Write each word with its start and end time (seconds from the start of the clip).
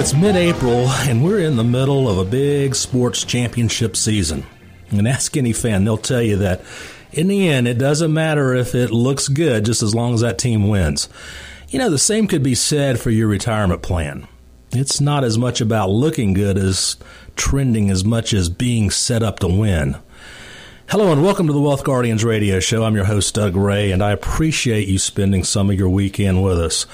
it's 0.00 0.14
mid 0.14 0.34
April, 0.34 0.88
and 0.88 1.22
we're 1.22 1.40
in 1.40 1.56
the 1.56 1.62
middle 1.62 2.08
of 2.08 2.16
a 2.16 2.24
big 2.24 2.74
sports 2.74 3.22
championship 3.22 3.94
season. 3.94 4.46
And 4.88 5.06
ask 5.06 5.36
any 5.36 5.52
fan, 5.52 5.84
they'll 5.84 5.98
tell 5.98 6.22
you 6.22 6.36
that 6.38 6.62
in 7.12 7.28
the 7.28 7.46
end, 7.46 7.68
it 7.68 7.76
doesn't 7.76 8.10
matter 8.10 8.54
if 8.54 8.74
it 8.74 8.90
looks 8.92 9.28
good 9.28 9.66
just 9.66 9.82
as 9.82 9.94
long 9.94 10.14
as 10.14 10.22
that 10.22 10.38
team 10.38 10.68
wins. 10.68 11.10
You 11.68 11.80
know, 11.80 11.90
the 11.90 11.98
same 11.98 12.28
could 12.28 12.42
be 12.42 12.54
said 12.54 12.98
for 12.98 13.10
your 13.10 13.28
retirement 13.28 13.82
plan. 13.82 14.26
It's 14.70 15.02
not 15.02 15.22
as 15.22 15.36
much 15.36 15.60
about 15.60 15.90
looking 15.90 16.32
good 16.32 16.56
as 16.56 16.96
trending 17.36 17.90
as 17.90 18.02
much 18.02 18.32
as 18.32 18.48
being 18.48 18.88
set 18.88 19.22
up 19.22 19.38
to 19.40 19.48
win. 19.48 19.98
Hello 20.88 21.12
and 21.12 21.22
welcome 21.22 21.46
to 21.46 21.52
the 21.52 21.60
Wealth 21.60 21.84
Guardians 21.84 22.24
radio 22.24 22.58
show. 22.58 22.84
I'm 22.84 22.96
your 22.96 23.04
host, 23.04 23.34
Doug 23.34 23.54
Ray, 23.54 23.92
and 23.92 24.02
I 24.02 24.12
appreciate 24.12 24.88
you 24.88 24.98
spending 24.98 25.44
some 25.44 25.68
of 25.68 25.78
your 25.78 25.90
weekend 25.90 26.42
with 26.42 26.58
us. 26.58 26.86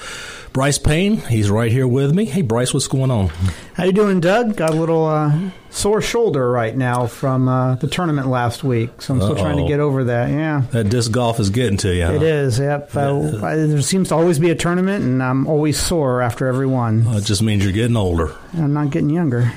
Bryce 0.57 0.79
Payne, 0.79 1.17
he's 1.17 1.51
right 1.51 1.71
here 1.71 1.87
with 1.87 2.15
me. 2.15 2.25
Hey, 2.25 2.41
Bryce, 2.41 2.73
what's 2.73 2.87
going 2.87 3.11
on? 3.11 3.27
How 3.75 3.83
you 3.83 3.91
doing, 3.91 4.19
Doug? 4.19 4.55
Got 4.55 4.71
a 4.71 4.73
little 4.73 5.05
uh, 5.05 5.51
sore 5.69 6.01
shoulder 6.01 6.49
right 6.49 6.75
now 6.75 7.05
from 7.05 7.47
uh, 7.47 7.75
the 7.75 7.85
tournament 7.85 8.25
last 8.25 8.63
week, 8.63 8.99
so 8.99 9.13
I'm 9.13 9.19
still 9.21 9.33
Uh-oh. 9.33 9.41
trying 9.43 9.57
to 9.57 9.67
get 9.67 9.79
over 9.79 10.05
that. 10.05 10.31
Yeah, 10.31 10.63
that 10.71 10.85
disc 10.85 11.11
golf 11.11 11.39
is 11.39 11.51
getting 11.51 11.77
to 11.77 11.93
you. 11.93 12.07
Huh? 12.07 12.13
It 12.13 12.23
is. 12.23 12.57
Yep. 12.57 12.89
Yeah. 12.95 13.39
I, 13.43 13.55
there 13.55 13.83
seems 13.83 14.09
to 14.09 14.15
always 14.15 14.39
be 14.39 14.49
a 14.49 14.55
tournament, 14.55 15.03
and 15.03 15.21
I'm 15.21 15.45
always 15.45 15.79
sore 15.79 16.23
after 16.23 16.47
every 16.47 16.65
one. 16.65 17.05
Well, 17.05 17.17
it 17.19 17.25
just 17.25 17.43
means 17.43 17.63
you're 17.63 17.71
getting 17.71 17.95
older. 17.95 18.35
I'm 18.53 18.73
not 18.73 18.89
getting 18.89 19.11
younger. 19.11 19.41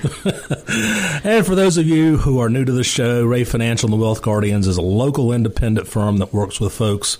and 1.25 1.47
for 1.47 1.55
those 1.55 1.79
of 1.79 1.87
you 1.87 2.19
who 2.19 2.41
are 2.41 2.51
new 2.51 2.67
to 2.67 2.73
the 2.73 2.85
show, 2.85 3.25
Ray 3.25 3.45
Financial 3.45 3.87
and 3.87 3.99
the 3.99 4.05
Wealth 4.05 4.21
Guardians 4.21 4.67
is 4.67 4.77
a 4.77 4.83
local 4.83 5.33
independent 5.33 5.89
firm 5.89 6.19
that 6.19 6.35
works 6.35 6.61
with 6.61 6.75
folks 6.75 7.17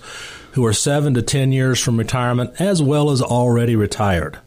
who 0.53 0.65
are 0.65 0.73
seven 0.73 1.13
to 1.13 1.21
10 1.21 1.51
years 1.51 1.79
from 1.79 1.97
retirement 1.97 2.59
as 2.59 2.81
well 2.81 3.11
as 3.11 3.21
already 3.21 3.75
retired. 3.75 4.39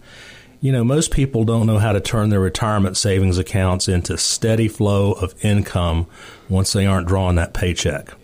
You 0.60 0.72
know, 0.72 0.84
most 0.84 1.10
people 1.10 1.44
don't 1.44 1.66
know 1.66 1.78
how 1.78 1.92
to 1.92 2.00
turn 2.00 2.30
their 2.30 2.41
retirement 2.41 2.97
savings 2.97 3.36
accounts 3.36 3.86
into 3.86 4.16
steady 4.16 4.69
flow 4.69 5.12
of 5.12 5.34
income 5.44 6.06
once 6.48 6.72
they 6.72 6.86
aren't 6.86 7.08
drawing 7.08 7.36
that 7.36 7.52
paycheck. 7.52 8.14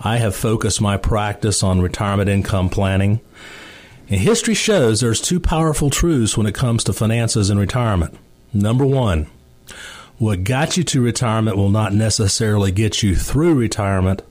I 0.00 0.16
have 0.16 0.34
focused 0.34 0.80
my 0.80 0.96
practice 0.96 1.62
on 1.62 1.80
retirement 1.80 2.28
income 2.28 2.70
planning. 2.70 3.20
And 4.08 4.20
history 4.20 4.54
shows 4.54 5.00
there's 5.00 5.20
two 5.20 5.38
powerful 5.38 5.90
truths 5.90 6.36
when 6.36 6.46
it 6.46 6.54
comes 6.54 6.82
to 6.84 6.92
finances 6.92 7.50
and 7.50 7.60
retirement. 7.60 8.16
Number 8.52 8.84
one, 8.84 9.28
what 10.18 10.42
got 10.42 10.76
you 10.76 10.82
to 10.84 11.00
retirement 11.00 11.56
will 11.56 11.70
not 11.70 11.94
necessarily 11.94 12.72
get 12.72 13.02
you 13.02 13.14
through 13.14 13.54
retirement, 13.54 14.22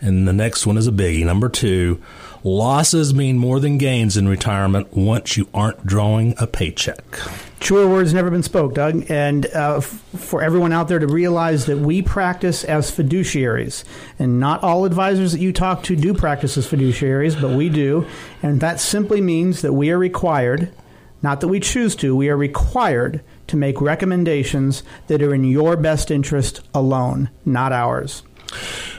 and 0.00 0.28
the 0.28 0.32
next 0.32 0.66
one 0.66 0.76
is 0.76 0.86
a 0.86 0.92
biggie. 0.92 1.24
Number 1.24 1.48
two, 1.48 2.00
losses 2.44 3.12
mean 3.12 3.38
more 3.38 3.60
than 3.60 3.78
gains 3.78 4.16
in 4.16 4.28
retirement 4.28 4.96
once 4.96 5.36
you 5.36 5.48
aren't 5.52 5.84
drawing 5.86 6.34
a 6.38 6.46
paycheck. 6.46 7.18
Truer 7.60 7.88
words 7.88 8.14
never 8.14 8.30
been 8.30 8.44
spoke, 8.44 8.74
Doug. 8.74 9.10
And 9.10 9.46
uh, 9.46 9.78
f- 9.78 9.84
for 10.16 10.42
everyone 10.42 10.72
out 10.72 10.86
there 10.86 11.00
to 11.00 11.08
realize 11.08 11.66
that 11.66 11.78
we 11.78 12.02
practice 12.02 12.62
as 12.62 12.90
fiduciaries. 12.90 13.82
And 14.18 14.38
not 14.38 14.62
all 14.62 14.84
advisors 14.84 15.32
that 15.32 15.40
you 15.40 15.52
talk 15.52 15.82
to 15.84 15.96
do 15.96 16.14
practice 16.14 16.56
as 16.56 16.68
fiduciaries, 16.68 17.40
but 17.40 17.50
we 17.50 17.68
do. 17.68 18.06
And 18.42 18.60
that 18.60 18.78
simply 18.78 19.20
means 19.20 19.62
that 19.62 19.72
we 19.72 19.90
are 19.90 19.98
required, 19.98 20.72
not 21.20 21.40
that 21.40 21.48
we 21.48 21.58
choose 21.58 21.96
to, 21.96 22.14
we 22.14 22.28
are 22.28 22.36
required 22.36 23.22
to 23.48 23.56
make 23.56 23.80
recommendations 23.80 24.84
that 25.08 25.22
are 25.22 25.34
in 25.34 25.42
your 25.42 25.76
best 25.76 26.12
interest 26.12 26.60
alone, 26.72 27.30
not 27.44 27.72
ours. 27.72 28.22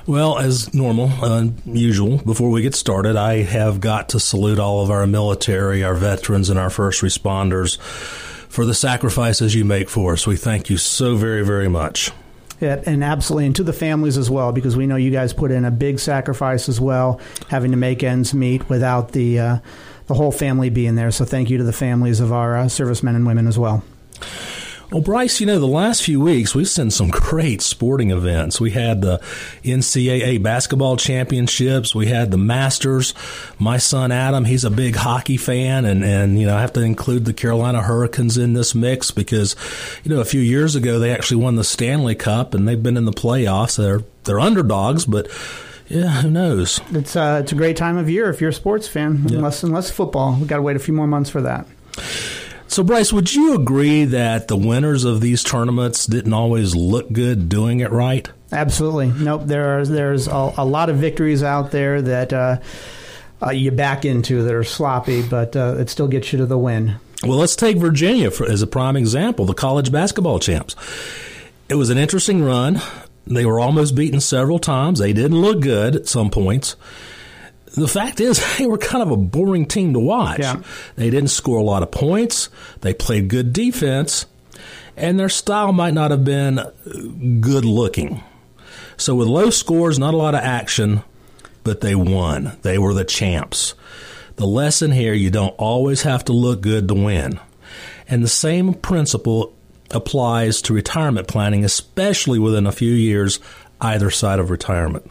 Well, 0.10 0.40
as 0.40 0.74
normal, 0.74 1.12
uh, 1.24 1.50
usual, 1.68 2.18
before 2.18 2.50
we 2.50 2.64
get 2.64 2.74
started, 2.74 3.16
I 3.16 3.44
have 3.44 3.80
got 3.80 4.10
to 4.10 4.20
salute 4.20 4.58
all 4.58 4.82
of 4.82 4.90
our 4.90 5.06
military, 5.06 5.84
our 5.84 5.94
veterans, 5.94 6.50
and 6.50 6.58
our 6.58 6.72
first 6.72 7.04
responders 7.04 7.80
for 7.80 8.66
the 8.66 8.74
sacrifices 8.74 9.54
you 9.54 9.66
make 9.66 9.88
for 9.88 10.14
us. 10.14 10.26
We 10.26 10.36
thank 10.36 10.68
you 10.68 10.78
so 10.78 11.16
very, 11.16 11.46
very 11.46 11.68
much. 11.68 12.12
Yeah, 12.60 12.82
and 12.88 13.04
absolutely, 13.04 13.46
and 13.46 13.56
to 13.58 13.64
the 13.64 13.72
families 13.72 14.18
as 14.18 14.32
well, 14.32 14.52
because 14.52 14.76
we 14.76 14.88
know 14.88 14.96
you 14.96 15.12
guys 15.12 15.32
put 15.32 15.52
in 15.52 15.64
a 15.64 15.70
big 15.70 16.00
sacrifice 16.00 16.68
as 16.68 16.82
well, 16.82 17.22
having 17.50 17.70
to 17.70 17.78
make 17.78 18.02
ends 18.02 18.34
meet 18.34 18.68
without 18.68 19.12
the 19.12 19.40
uh, 19.40 19.58
the 20.08 20.16
whole 20.16 20.32
family 20.32 20.72
being 20.72 20.96
there. 20.96 21.12
So, 21.12 21.24
thank 21.24 21.52
you 21.52 21.60
to 21.60 21.64
the 21.64 21.72
families 21.72 22.20
of 22.20 22.34
our 22.34 22.58
uh, 22.58 22.68
servicemen 22.68 23.16
and 23.16 23.28
women 23.28 23.46
as 23.46 23.60
well. 23.60 23.84
Well, 24.92 25.02
Bryce, 25.02 25.40
you 25.40 25.46
know, 25.46 25.60
the 25.60 25.68
last 25.68 26.02
few 26.02 26.20
weeks 26.20 26.56
we've 26.56 26.68
seen 26.68 26.90
some 26.90 27.10
great 27.10 27.62
sporting 27.62 28.10
events. 28.10 28.60
We 28.60 28.72
had 28.72 29.02
the 29.04 29.20
NCAA 29.64 30.42
basketball 30.42 30.98
championships. 30.98 31.94
We 31.94 32.08
had 32.08 32.32
the 32.32 32.40
Masters. 32.40 33.14
My 33.60 33.78
son 33.78 34.12
Adam, 34.12 34.46
he's 34.46 34.66
a 34.66 34.72
big 34.72 34.96
hockey 34.96 35.38
fan, 35.38 35.86
and 35.86 36.04
and 36.04 36.40
you 36.40 36.48
know 36.48 36.58
I 36.58 36.62
have 36.62 36.74
to 36.74 36.82
include 36.82 37.26
the 37.26 37.34
Carolina 37.34 37.84
Hurricanes 37.84 38.40
in 38.40 38.54
this 38.54 38.74
mix 38.74 39.12
because 39.12 39.56
you 40.04 40.14
know 40.14 40.22
a 40.22 40.26
few 40.26 40.42
years 40.42 40.76
ago 40.76 40.98
they 40.98 41.14
actually 41.14 41.44
won 41.44 41.56
the 41.56 41.64
Stanley 41.64 42.16
Cup 42.16 42.56
and 42.56 42.68
they've 42.68 42.82
been 42.82 42.98
in 42.98 43.06
the 43.06 43.12
playoffs. 43.12 43.78
They're 43.78 44.02
they're 44.24 44.40
underdogs, 44.40 45.06
but 45.06 45.28
yeah, 45.88 46.22
who 46.22 46.32
knows? 46.32 46.82
It's 46.90 47.16
uh, 47.16 47.42
it's 47.44 47.52
a 47.52 47.56
great 47.56 47.78
time 47.78 47.98
of 47.98 48.10
year 48.10 48.28
if 48.32 48.42
you're 48.42 48.50
a 48.50 48.54
sports 48.54 48.88
fan. 48.88 49.22
Yep. 49.24 49.34
Unless 49.34 49.62
unless 49.62 49.92
football, 49.92 50.36
we 50.40 50.48
got 50.48 50.56
to 50.56 50.64
wait 50.64 50.76
a 50.76 50.80
few 50.80 50.96
more 50.96 51.06
months 51.08 51.30
for 51.30 51.42
that. 51.42 51.68
So, 52.70 52.84
Bryce, 52.84 53.12
would 53.12 53.34
you 53.34 53.56
agree 53.56 54.06
that 54.06 54.48
the 54.48 54.56
winners 54.56 55.04
of 55.04 55.22
these 55.22 55.44
tournaments 55.44 56.06
didn't 56.06 56.34
always 56.34 56.76
look 56.76 57.12
good 57.12 57.50
doing 57.50 57.80
it 57.80 57.92
right? 57.92 58.30
Absolutely. 58.52 59.08
Nope. 59.08 59.42
There 59.46 59.80
are, 59.80 59.86
there's 59.88 60.28
a, 60.28 60.54
a 60.56 60.66
lot 60.66 60.92
of 60.92 60.98
victories 60.98 61.42
out 61.42 61.72
there 61.72 62.00
that 62.00 62.32
uh, 62.32 62.60
uh, 63.42 63.50
you 63.50 63.72
back 63.72 64.06
into 64.06 64.44
that 64.44 64.54
are 64.54 64.64
sloppy, 64.64 65.28
but 65.28 65.56
uh, 65.56 65.78
it 65.80 65.90
still 65.90 66.08
gets 66.08 66.32
you 66.32 66.38
to 66.38 66.46
the 66.46 66.60
win. 66.60 67.00
Well, 67.24 67.40
let's 67.40 67.56
take 67.56 67.78
Virginia 67.78 68.30
for, 68.30 68.46
as 68.46 68.62
a 68.62 68.68
prime 68.68 68.96
example, 68.96 69.46
the 69.46 69.56
college 69.56 69.92
basketball 69.92 70.38
champs. 70.38 70.76
It 71.70 71.76
was 71.76 71.90
an 71.90 71.98
interesting 71.98 72.44
run. 72.44 72.80
They 73.26 73.48
were 73.48 73.60
almost 73.60 73.96
beaten 73.96 74.22
several 74.22 74.60
times. 74.60 75.00
They 75.00 75.12
didn't 75.12 75.42
look 75.42 75.62
good 75.62 75.96
at 75.96 76.08
some 76.08 76.30
points 76.30 76.76
the 77.76 77.88
fact 77.88 78.20
is, 78.20 78.44
they 78.58 78.68
were 78.68 78.78
kind 78.78 79.04
of 79.04 79.12
a 79.12 79.18
boring 79.18 79.66
team 79.66 79.94
to 79.94 80.00
watch. 80.00 80.40
Yeah. 80.40 80.62
They 80.96 81.10
didn't 81.10 81.30
score 81.30 81.60
a 81.60 81.64
lot 81.64 81.84
of 81.84 81.92
points. 81.92 82.50
They 82.82 82.94
played 82.94 83.28
good 83.28 83.54
defense, 83.54 84.26
and 84.96 85.20
their 85.20 85.30
style 85.30 85.72
might 85.72 85.94
not 85.94 86.12
have 86.12 86.24
been 86.24 86.60
uh, 86.60 86.72
good 87.40 87.66
looking. 87.66 88.24
So, 88.98 89.16
with 89.16 89.28
low 89.28 89.50
scores, 89.50 89.98
not 89.98 90.14
a 90.14 90.18
lot 90.18 90.36
of 90.36 90.42
action, 90.42 91.04
but 91.64 91.82
they 91.82 91.96
won. 91.96 92.58
They 92.64 92.78
were 92.78 92.94
the 92.94 93.06
champs. 93.06 93.74
The 94.36 94.48
lesson 94.48 94.92
here 94.92 95.14
you 95.14 95.30
don't 95.30 95.56
always 95.58 96.04
have 96.04 96.26
to 96.26 96.34
look 96.34 96.62
good 96.62 96.88
to 96.88 96.94
win. 96.94 97.40
And 98.08 98.24
the 98.24 98.30
same 98.30 98.74
principle 98.74 99.54
applies 99.92 100.62
to 100.64 100.74
retirement 100.74 101.28
planning, 101.28 101.64
especially 101.66 102.40
within 102.40 102.66
a 102.66 102.72
few 102.72 102.94
years 102.94 103.40
either 103.82 104.10
side 104.10 104.40
of 104.40 104.50
retirement. 104.50 105.10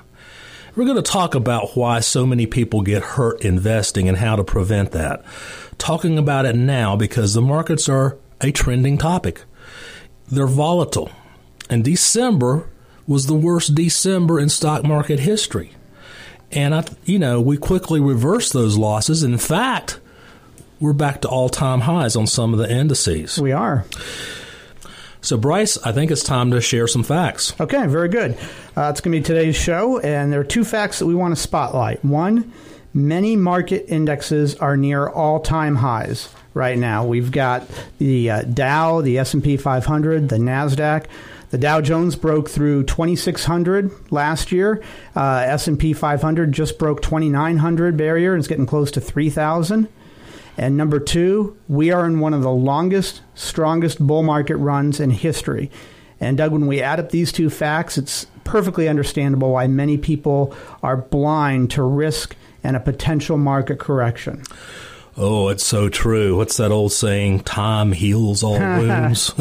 We're 0.78 0.84
going 0.84 0.94
to 0.94 1.03
talk 1.03 1.34
about 1.34 1.77
why 1.77 1.99
so 1.99 2.25
many 2.25 2.47
people 2.47 2.83
get 2.83 3.03
hurt 3.03 3.44
investing 3.44 4.09
and 4.09 4.16
how 4.16 4.37
to 4.37 4.44
prevent 4.44 4.93
that. 4.93 5.25
Talking 5.77 6.19
about 6.19 6.47
it 6.47 6.55
now 6.55 6.94
because 6.94 7.34
the 7.34 7.43
markets 7.43 7.89
are 7.89 8.16
a 8.41 8.53
trending 8.53 8.97
topic. 8.97 9.43
They're 10.28 10.47
volatile. 10.47 11.11
And 11.69 11.83
December 11.83 12.69
was 13.09 13.27
the 13.27 13.34
worst 13.34 13.75
December 13.75 14.39
in 14.39 14.50
stock 14.50 14.84
market 14.84 15.19
history. 15.19 15.72
And 16.53 16.72
I, 16.72 16.84
you 17.05 17.19
know, 17.19 17.41
we 17.41 17.56
quickly 17.56 17.99
reversed 17.99 18.53
those 18.53 18.78
losses. 18.78 19.25
In 19.25 19.37
fact, 19.37 19.99
we're 20.78 20.93
back 20.93 21.22
to 21.22 21.28
all-time 21.28 21.81
highs 21.81 22.15
on 22.15 22.28
some 22.28 22.53
of 22.53 22.60
the 22.60 22.71
indices. 22.72 23.37
We 23.37 23.50
are. 23.50 23.84
So, 25.20 25.36
Bryce, 25.36 25.76
I 25.78 25.92
think 25.92 26.10
it's 26.10 26.22
time 26.22 26.50
to 26.52 26.60
share 26.60 26.86
some 26.86 27.03
facts. 27.03 27.59
Okay, 27.60 27.86
very 27.86 28.09
good. 28.09 28.38
Uh, 28.76 28.91
it's 28.91 29.00
going 29.00 29.12
to 29.12 29.18
be 29.18 29.22
today's 29.22 29.56
show, 29.56 29.98
and 29.98 30.32
there 30.32 30.41
are 30.41 30.44
two 30.44 30.65
facts 30.65 31.00
that 31.00 31.06
we 31.06 31.15
want 31.15 31.34
to 31.34 31.41
spotlight. 31.41 32.04
One, 32.04 32.53
many 32.94 33.36
market 33.36 33.86
indexes 33.88 34.54
are 34.56 34.76
near 34.76 35.09
all-time 35.09 35.76
highs 35.76 36.28
right 36.54 36.78
now. 36.78 37.04
We've 37.04 37.32
got 37.32 37.68
the 37.98 38.30
uh, 38.30 38.42
Dow, 38.42 39.00
the 39.00 39.18
S&P 39.18 39.56
500, 39.56 40.28
the 40.28 40.36
Nasdaq. 40.36 41.06
The 41.50 41.59
Dow 41.59 41.80
Jones 41.80 42.14
broke 42.14 42.48
through 42.50 42.84
2600 42.84 44.12
last 44.12 44.53
year. 44.53 44.82
Uh, 45.16 45.44
S&P 45.47 45.94
500 45.94 46.53
just 46.53 46.78
broke 46.78 47.00
2900 47.00 47.97
barrier 47.97 48.34
and 48.34 48.41
it's 48.41 48.48
getting 48.48 48.66
close 48.66 48.91
to 48.92 49.00
3000. 49.00 49.88
And 50.59 50.77
number 50.77 50.99
two, 50.99 51.57
we 51.69 51.93
are 51.93 52.05
in 52.05 52.19
one 52.19 52.34
of 52.34 52.43
the 52.43 52.51
longest, 52.51 53.22
strongest 53.37 54.05
bull 54.05 54.25
market 54.25 54.57
runs 54.57 54.99
in 54.99 55.10
history. 55.10 55.71
And 56.21 56.37
Doug, 56.37 56.51
when 56.51 56.66
we 56.66 56.83
add 56.83 56.99
up 56.99 57.10
these 57.10 57.31
two 57.31 57.49
facts, 57.49 57.97
it's 57.97 58.27
perfectly 58.43 58.89
understandable 58.89 59.53
why 59.53 59.69
many 59.69 59.97
people 59.97 60.53
are 60.83 60.97
blind 60.97 61.71
to 61.71 61.83
risk 61.84 62.34
and 62.65 62.77
a 62.77 62.81
potential 62.81 63.39
market 63.39 63.78
correction. 63.78 64.43
Oh, 65.16 65.47
it's 65.47 65.65
so 65.65 65.89
true. 65.89 66.37
What's 66.37 66.57
that 66.57 66.72
old 66.72 66.93
saying? 66.93 67.41
Time 67.41 67.93
heals 67.93 68.43
all 68.43 68.59
wounds. 68.59 69.33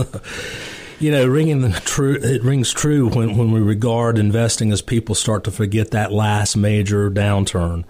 you 0.99 1.09
know, 1.09 1.25
ringing 1.25 1.61
the 1.61 1.71
true. 1.71 2.19
It 2.21 2.43
rings 2.43 2.71
true 2.71 3.09
when 3.09 3.37
when 3.37 3.51
we 3.51 3.59
regard 3.59 4.19
investing 4.19 4.71
as 4.71 4.83
people 4.83 5.15
start 5.15 5.43
to 5.45 5.51
forget 5.51 5.91
that 5.91 6.11
last 6.11 6.55
major 6.55 7.09
downturn 7.09 7.85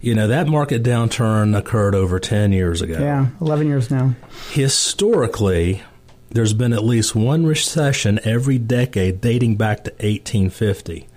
You 0.00 0.14
know, 0.14 0.28
that 0.28 0.46
market 0.46 0.82
downturn 0.82 1.56
occurred 1.56 1.94
over 1.94 2.18
10 2.20 2.52
years 2.52 2.82
ago. 2.82 2.98
Yeah, 2.98 3.28
11 3.40 3.66
years 3.66 3.90
now. 3.90 4.14
Historically, 4.50 5.82
there's 6.30 6.52
been 6.52 6.72
at 6.72 6.84
least 6.84 7.14
one 7.14 7.46
recession 7.46 8.20
every 8.24 8.58
decade 8.58 9.20
dating 9.20 9.56
back 9.56 9.84
to 9.84 9.90
1850. 9.92 11.08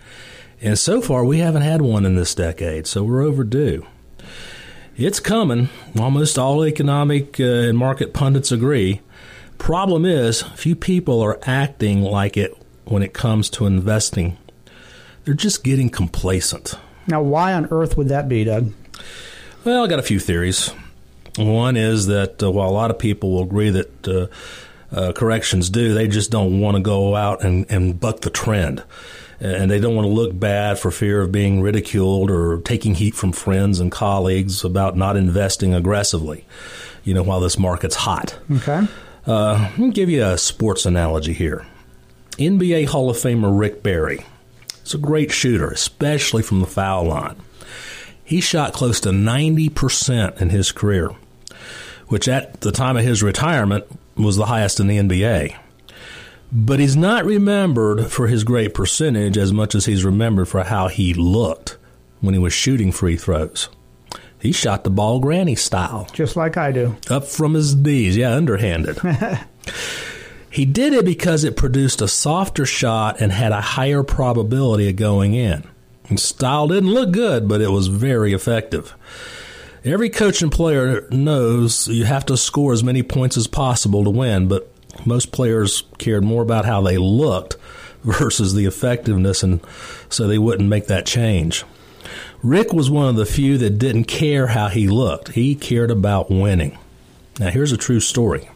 And 0.62 0.78
so 0.78 1.02
far, 1.02 1.24
we 1.24 1.40
haven't 1.40 1.62
had 1.62 1.82
one 1.82 2.06
in 2.06 2.16
this 2.16 2.36
decade, 2.36 2.88
so 2.88 3.04
we're 3.04 3.22
overdue. 3.22 3.86
It's 4.98 5.20
coming. 5.22 5.70
Almost 5.98 6.38
all 6.38 6.66
economic 6.66 7.40
uh, 7.40 7.44
and 7.44 7.78
market 7.78 8.14
pundits 8.14 8.52
agree. 8.52 9.02
Problem 9.58 10.06
is, 10.06 10.42
few 10.42 10.76
people 10.76 11.22
are 11.22 11.40
acting 11.44 12.02
like 12.02 12.36
it 12.36 12.56
when 12.86 13.04
it 13.04 13.14
comes 13.14 13.50
to 13.52 13.66
investing. 13.66 14.38
They're 15.24 15.34
just 15.34 15.64
getting 15.64 15.90
complacent. 15.90 16.76
Now, 17.10 17.22
why 17.22 17.54
on 17.54 17.68
earth 17.72 17.98
would 17.98 18.10
that 18.10 18.30
be, 18.30 18.44
Doug? 18.44 18.72
Well, 19.66 19.84
I 19.84 19.88
got 19.88 20.00
a 20.00 20.04
few 20.04 20.20
theories. 20.20 20.72
One 21.38 21.76
is 21.76 22.08
that 22.08 22.42
uh, 22.42 22.52
while 22.52 22.70
a 22.70 22.72
lot 22.72 22.92
of 22.92 23.00
people 23.00 23.32
will 23.32 23.44
agree 23.44 23.70
that 23.72 24.08
uh, 24.08 24.28
uh, 24.96 25.12
corrections 25.14 25.70
do, 25.70 25.94
they 25.94 26.08
just 26.08 26.32
don't 26.32 26.60
want 26.60 26.78
to 26.78 26.84
go 26.84 27.16
out 27.16 27.44
and, 27.44 27.66
and 27.70 28.00
buck 28.00 28.22
the 28.22 28.30
trend 28.30 28.84
and 29.40 29.72
they 29.72 29.80
don't 29.80 29.96
want 29.96 30.06
to 30.06 30.12
look 30.12 30.38
bad 30.38 30.78
for 30.78 30.92
fear 30.92 31.22
of 31.22 31.32
being 31.32 31.62
ridiculed 31.62 32.30
or 32.30 32.60
taking 32.62 32.96
heat 32.96 33.16
from 33.16 33.32
friends 33.32 33.80
and 33.80 33.92
colleagues 33.92 34.64
about 34.64 34.98
not 34.98 35.16
investing 35.16 35.74
aggressively, 35.74 36.46
you 37.04 37.14
know, 37.14 37.24
while 37.24 37.40
this 37.40 37.58
market's 37.58 37.96
hot. 37.96 38.38
Okay. 38.52 38.86
Uh, 39.26 39.70
let 39.72 39.78
me 39.78 39.92
give 39.92 40.10
you 40.10 40.24
a 40.24 40.38
sports 40.38 40.86
analogy 40.86 41.34
here. 41.34 41.66
NBA 42.38 42.88
Hall 42.88 43.10
of 43.10 43.18
Famer 43.18 43.58
Rick 43.58 43.84
Barry. 43.84 44.26
He's 44.90 44.96
a 44.96 44.98
great 44.98 45.32
shooter, 45.32 45.70
especially 45.70 46.42
from 46.42 46.62
the 46.62 46.66
foul 46.66 47.04
line. 47.04 47.36
He 48.24 48.42
shot 48.42 48.74
close 48.74 49.00
to 49.02 49.10
90% 49.10 50.42
in 50.42 50.50
his 50.50 50.72
career, 50.72 51.12
which 52.08 52.28
at 52.28 52.62
the 52.62 52.72
time 52.72 52.98
of 52.98 53.04
his 53.04 53.22
retirement 53.22 53.86
was 54.16 54.36
the 54.36 54.48
highest 54.48 54.80
in 54.80 54.88
the 54.88 54.98
NBA. 54.98 55.56
But 56.52 56.80
he's 56.80 56.96
not 56.96 57.24
remembered 57.24 58.08
for 58.08 58.26
his 58.26 58.44
great 58.44 58.74
percentage 58.74 59.38
as 59.38 59.54
much 59.54 59.76
as 59.76 59.86
he's 59.86 60.04
remembered 60.04 60.48
for 60.48 60.64
how 60.64 60.88
he 60.88 61.14
looked 61.14 61.78
when 62.20 62.34
he 62.34 62.40
was 62.40 62.54
shooting 62.54 62.92
free 62.92 63.16
throws. 63.16 63.70
He 64.40 64.52
shot 64.52 64.84
the 64.84 64.90
ball 64.90 65.20
granny 65.20 65.54
style. 65.54 66.08
Just 66.14 66.36
like 66.36 66.58
I 66.58 66.72
do. 66.72 66.98
Up 67.12 67.26
from 67.26 67.54
his 67.54 67.76
knees, 67.76 68.18
yeah, 68.18 68.34
underhanded. 68.34 68.98
he 70.52 70.66
did 70.66 70.94
it 70.94 71.06
because 71.06 71.44
it 71.44 71.58
produced 71.58 72.02
a 72.02 72.08
softer 72.08 72.66
shot 72.66 73.22
and 73.22 73.32
had 73.32 73.52
a 73.52 73.62
higher 73.62 74.04
probability 74.04 74.90
of 74.90 74.96
going 74.96 75.34
in. 75.34 75.64
His 76.06 76.24
style 76.24 76.68
didn't 76.68 76.92
look 76.92 77.12
good, 77.12 77.48
but 77.48 77.62
it 77.62 77.70
was 77.70 77.88
very 77.88 78.34
effective. 78.34 78.96
Every 79.86 80.10
coach 80.10 80.42
and 80.42 80.52
player 80.52 81.08
knows 81.12 81.88
you 81.88 82.06
have 82.06 82.26
to 82.26 82.36
score 82.36 82.74
as 82.74 82.84
many 82.84 83.04
points 83.04 83.38
as 83.38 83.48
possible 83.48 84.04
to 84.04 84.10
win, 84.10 84.48
but 84.48 84.72
most 85.06 85.32
players 85.32 85.84
cared 85.98 86.24
more 86.24 86.42
about 86.42 86.66
how 86.66 86.82
they 86.82 86.98
looked 86.98 87.56
versus 88.04 88.56
the 88.56 88.66
effectiveness, 88.66 89.44
and 89.44 89.62
so 90.10 90.28
they 90.28 90.40
wouldn't 90.40 90.70
make 90.70 90.88
that 90.88 91.06
change. 91.06 91.64
Rick 92.42 92.74
was 92.74 92.90
one 92.90 93.08
of 93.08 93.16
the 93.18 93.26
few 93.26 93.58
that 93.58 93.78
didn't 93.78 94.06
care 94.06 94.48
how 94.48 94.70
he 94.70 94.88
looked. 94.88 95.30
He 95.30 95.56
cared 95.56 95.92
about 95.92 96.32
winning. 96.32 96.78
Now, 97.40 97.50
here's 97.50 97.72
a 97.72 97.78
true 97.78 98.00
story. 98.00 98.50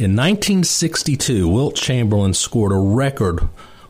In 0.00 0.16
1962, 0.16 1.46
Wilt 1.46 1.76
Chamberlain 1.76 2.32
scored 2.32 2.72
a 2.72 2.76
record 2.76 3.40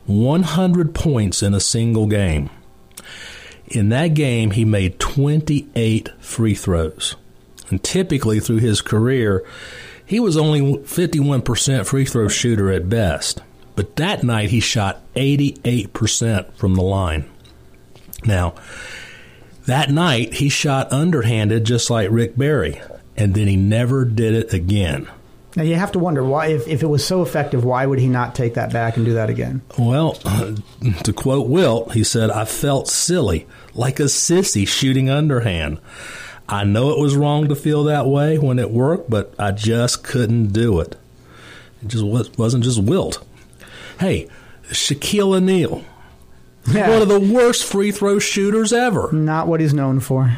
100 0.06 0.92
points 0.92 1.40
in 1.40 1.54
a 1.54 1.60
single 1.60 2.08
game. 2.08 2.50
In 3.68 3.90
that 3.90 4.14
game, 4.14 4.50
he 4.50 4.64
made 4.64 4.98
28 4.98 6.08
free 6.18 6.56
throws. 6.56 7.14
And 7.68 7.80
typically 7.84 8.40
through 8.40 8.56
his 8.56 8.82
career, 8.82 9.46
he 10.04 10.18
was 10.18 10.36
only 10.36 10.78
51% 10.78 11.86
free 11.86 12.04
throw 12.04 12.26
shooter 12.26 12.72
at 12.72 12.88
best, 12.88 13.40
but 13.76 13.94
that 13.94 14.24
night 14.24 14.50
he 14.50 14.58
shot 14.58 15.02
88% 15.14 16.52
from 16.54 16.74
the 16.74 16.82
line. 16.82 17.30
Now, 18.24 18.56
that 19.66 19.90
night 19.90 20.34
he 20.34 20.48
shot 20.48 20.92
underhanded 20.92 21.62
just 21.62 21.88
like 21.88 22.10
Rick 22.10 22.36
Barry, 22.36 22.82
and 23.16 23.32
then 23.32 23.46
he 23.46 23.54
never 23.54 24.04
did 24.04 24.34
it 24.34 24.52
again. 24.52 25.08
Now 25.56 25.64
you 25.64 25.74
have 25.74 25.92
to 25.92 25.98
wonder 25.98 26.22
why, 26.22 26.48
if, 26.48 26.68
if 26.68 26.82
it 26.82 26.86
was 26.86 27.04
so 27.04 27.22
effective, 27.22 27.64
why 27.64 27.84
would 27.84 27.98
he 27.98 28.08
not 28.08 28.34
take 28.34 28.54
that 28.54 28.72
back 28.72 28.96
and 28.96 29.04
do 29.04 29.14
that 29.14 29.30
again? 29.30 29.62
Well, 29.78 30.12
to 31.04 31.12
quote 31.12 31.48
Wilt, 31.48 31.92
he 31.92 32.04
said, 32.04 32.30
I 32.30 32.44
felt 32.44 32.88
silly, 32.88 33.46
like 33.74 33.98
a 33.98 34.04
sissy 34.04 34.66
shooting 34.66 35.10
underhand. 35.10 35.80
I 36.48 36.64
know 36.64 36.90
it 36.90 36.98
was 36.98 37.16
wrong 37.16 37.48
to 37.48 37.56
feel 37.56 37.84
that 37.84 38.06
way 38.06 38.38
when 38.38 38.58
it 38.58 38.70
worked, 38.70 39.10
but 39.10 39.34
I 39.38 39.52
just 39.52 40.02
couldn't 40.02 40.48
do 40.48 40.80
it. 40.80 40.96
It 41.82 41.88
just 41.88 42.04
wasn't 42.38 42.64
just 42.64 42.82
wilt. 42.82 43.24
Hey, 43.98 44.28
Shaquille 44.68 45.36
O'Neal, 45.36 45.84
yeah. 46.70 46.90
one 46.90 47.02
of 47.02 47.08
the 47.08 47.20
worst 47.20 47.64
free 47.64 47.92
throw 47.92 48.18
shooters 48.18 48.72
ever. 48.72 49.10
Not 49.12 49.46
what 49.46 49.60
he's 49.60 49.74
known 49.74 50.00
for. 50.00 50.36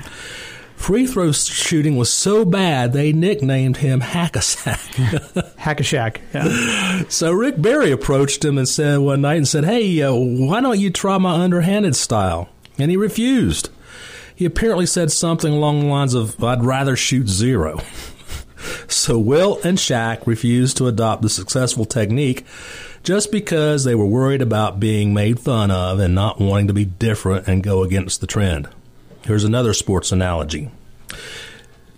Free 0.82 1.06
throw 1.06 1.30
shooting 1.30 1.96
was 1.96 2.12
so 2.12 2.44
bad 2.44 2.92
they 2.92 3.12
nicknamed 3.12 3.76
him 3.76 4.00
Hackasack. 4.00 4.80
Hackashack. 5.56 6.16
Yeah. 6.34 7.08
So 7.08 7.30
Rick 7.30 7.62
Barry 7.62 7.92
approached 7.92 8.44
him 8.44 8.58
and 8.58 8.68
said 8.68 8.98
one 8.98 9.20
night 9.20 9.36
and 9.36 9.46
said, 9.46 9.64
"Hey, 9.64 10.02
uh, 10.02 10.12
why 10.12 10.60
don't 10.60 10.80
you 10.80 10.90
try 10.90 11.18
my 11.18 11.40
underhanded 11.40 11.94
style?" 11.94 12.48
And 12.80 12.90
he 12.90 12.96
refused. 12.96 13.68
He 14.34 14.44
apparently 14.44 14.86
said 14.86 15.12
something 15.12 15.52
along 15.52 15.78
the 15.78 15.86
lines 15.86 16.14
of, 16.14 16.42
I'd 16.42 16.64
rather 16.64 16.96
shoot 16.96 17.28
zero. 17.28 17.78
so 18.88 19.20
Wilt 19.20 19.64
and 19.64 19.78
Shaq 19.78 20.26
refused 20.26 20.78
to 20.78 20.88
adopt 20.88 21.22
the 21.22 21.28
successful 21.28 21.84
technique 21.84 22.44
just 23.04 23.30
because 23.30 23.84
they 23.84 23.94
were 23.94 24.04
worried 24.04 24.42
about 24.42 24.80
being 24.80 25.14
made 25.14 25.38
fun 25.38 25.70
of 25.70 26.00
and 26.00 26.16
not 26.16 26.40
wanting 26.40 26.66
to 26.66 26.74
be 26.74 26.86
different 26.86 27.46
and 27.46 27.62
go 27.62 27.84
against 27.84 28.20
the 28.20 28.26
trend. 28.26 28.68
Here's 29.24 29.44
another 29.44 29.72
sports 29.72 30.12
analogy. 30.12 30.70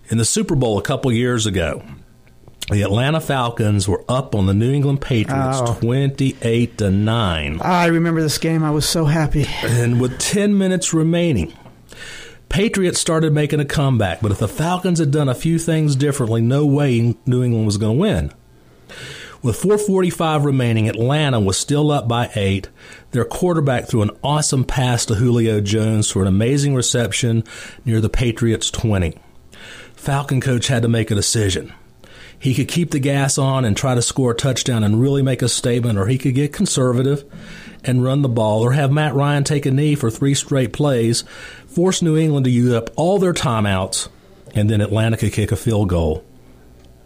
In 0.09 0.19
the 0.19 0.25
Super 0.25 0.55
Bowl 0.55 0.79
a 0.79 0.83
couple 0.83 1.11
years 1.11 1.47
ago, 1.47 1.83
the 2.71 2.83
Atlanta 2.83 3.21
Falcons 3.21 3.89
were 3.89 4.05
up 4.09 4.35
on 4.35 4.47
the 4.47 4.55
New 4.55 4.73
England 4.73 5.01
Patriots 5.01 5.61
oh. 5.63 5.79
28 5.81 6.79
to 6.79 6.91
9. 6.91 7.59
Ah, 7.63 7.81
I 7.81 7.87
remember 7.87 8.23
this 8.23 8.39
game. 8.39 8.63
I 8.63 8.71
was 8.71 8.89
so 8.89 9.05
happy. 9.05 9.47
And 9.63 10.01
with 10.01 10.19
10 10.19 10.57
minutes 10.57 10.93
remaining, 10.93 11.53
Patriots 12.49 13.01
started 13.01 13.33
making 13.33 13.61
a 13.61 13.65
comeback, 13.65 14.21
but 14.21 14.31
if 14.31 14.39
the 14.39 14.49
Falcons 14.49 14.99
had 14.99 15.11
done 15.11 15.29
a 15.29 15.35
few 15.35 15.59
things 15.59 15.97
differently, 15.97 16.41
no 16.41 16.65
way 16.65 17.17
New 17.27 17.43
England 17.43 17.67
was 17.67 17.79
going 17.79 17.97
to 17.97 18.01
win. 18.01 18.33
With 19.45 19.61
4:45 19.61 20.47
remaining, 20.47 20.89
Atlanta 20.89 21.39
was 21.39 21.59
still 21.59 21.91
up 21.91 22.09
by 22.09 22.31
8. 22.35 22.71
Their 23.11 23.27
quarterback 23.27 23.87
threw 23.87 24.01
an 24.01 24.17
awesome 24.23 24.65
pass 24.65 25.05
to 25.05 25.17
Julio 25.17 25.61
Jones 25.61 26.11
for 26.11 26.23
an 26.23 26.29
amazing 26.29 26.75
reception 26.75 27.45
near 27.85 28.01
the 28.01 28.09
Patriots 28.09 28.71
20. 28.71 29.19
Falcon 29.95 30.41
coach 30.41 30.69
had 30.69 30.81
to 30.81 30.89
make 30.89 31.11
a 31.11 31.15
decision. 31.15 31.75
He 32.39 32.55
could 32.55 32.69
keep 32.69 32.91
the 32.91 32.99
gas 32.99 33.37
on 33.37 33.67
and 33.67 33.77
try 33.77 33.95
to 33.95 34.01
score 34.01 34.31
a 34.31 34.35
touchdown 34.35 34.83
and 34.83 34.99
really 34.99 35.21
make 35.21 35.43
a 35.43 35.49
statement, 35.51 35.99
or 35.99 36.07
he 36.07 36.17
could 36.17 36.35
get 36.35 36.55
conservative 36.55 37.23
and 37.85 38.03
run 38.03 38.23
the 38.23 38.31
ball, 38.31 38.63
or 38.63 38.73
have 38.73 38.91
Matt 38.91 39.15
Ryan 39.15 39.45
take 39.45 39.67
a 39.67 39.71
knee 39.71 39.95
for 39.95 40.11
three 40.11 40.35
straight 40.35 40.73
plays, 40.73 41.23
force 41.67 42.01
New 42.01 42.17
England 42.17 42.45
to 42.45 42.51
use 42.51 42.73
up 42.73 42.89
all 42.97 43.19
their 43.19 43.35
timeouts, 43.35 44.09
and 44.55 44.71
then 44.71 44.81
Atlanta 44.81 45.19
could 45.19 45.35
kick 45.35 45.53
a 45.53 45.57
field 45.57 45.91
goal 45.91 46.25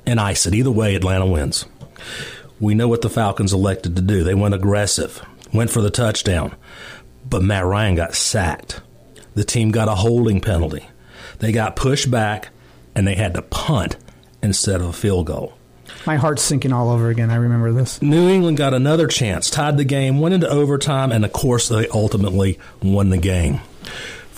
and 0.07 0.21
ice 0.21 0.47
it. 0.47 0.55
Either 0.55 0.71
way, 0.71 0.95
Atlanta 0.95 1.27
wins. 1.27 1.65
We 2.61 2.75
know 2.75 2.89
what 2.89 3.03
the 3.03 3.11
Falcons 3.11 3.53
elected 3.53 3.97
to 3.97 4.03
do. 4.03 4.25
They 4.25 4.35
went 4.35 4.55
aggressive, 4.55 5.25
went 5.53 5.71
for 5.71 5.81
the 5.81 5.91
touchdown, 5.91 6.55
but 7.29 7.43
Matt 7.43 7.65
Ryan 7.65 7.95
got 7.95 8.15
sacked. 8.15 8.81
The 9.35 9.45
team 9.45 9.71
got 9.71 9.89
a 9.89 9.95
holding 9.95 10.41
penalty. 10.41 10.89
They 11.39 11.53
got 11.53 11.77
pushed 11.77 12.11
back, 12.11 12.49
and 12.95 13.07
they 13.07 13.15
had 13.15 13.35
to 13.35 13.43
punt 13.43 13.97
instead 14.43 14.81
of 14.81 14.89
a 14.89 14.93
field 14.93 15.27
goal. 15.27 15.55
My 16.07 16.17
heart's 16.17 16.43
sinking 16.43 16.73
all 16.73 16.91
over 16.91 17.11
again. 17.11 17.31
I 17.31 17.37
remember 17.37 17.73
this. 17.73 18.01
New 18.03 18.29
England 18.29 18.57
got 18.57 18.75
another 18.75 19.07
chance, 19.07 19.51
tied 19.51 19.77
the 19.77 19.85
game, 19.85 20.21
went 20.21 20.35
into 20.35 20.49
overtime, 20.49 21.13
and 21.13 21.25
of 21.25 21.33
course, 21.33 21.69
they 21.69 21.87
ultimately 21.89 22.59
won 22.83 23.11
the 23.11 23.19
game. 23.19 23.61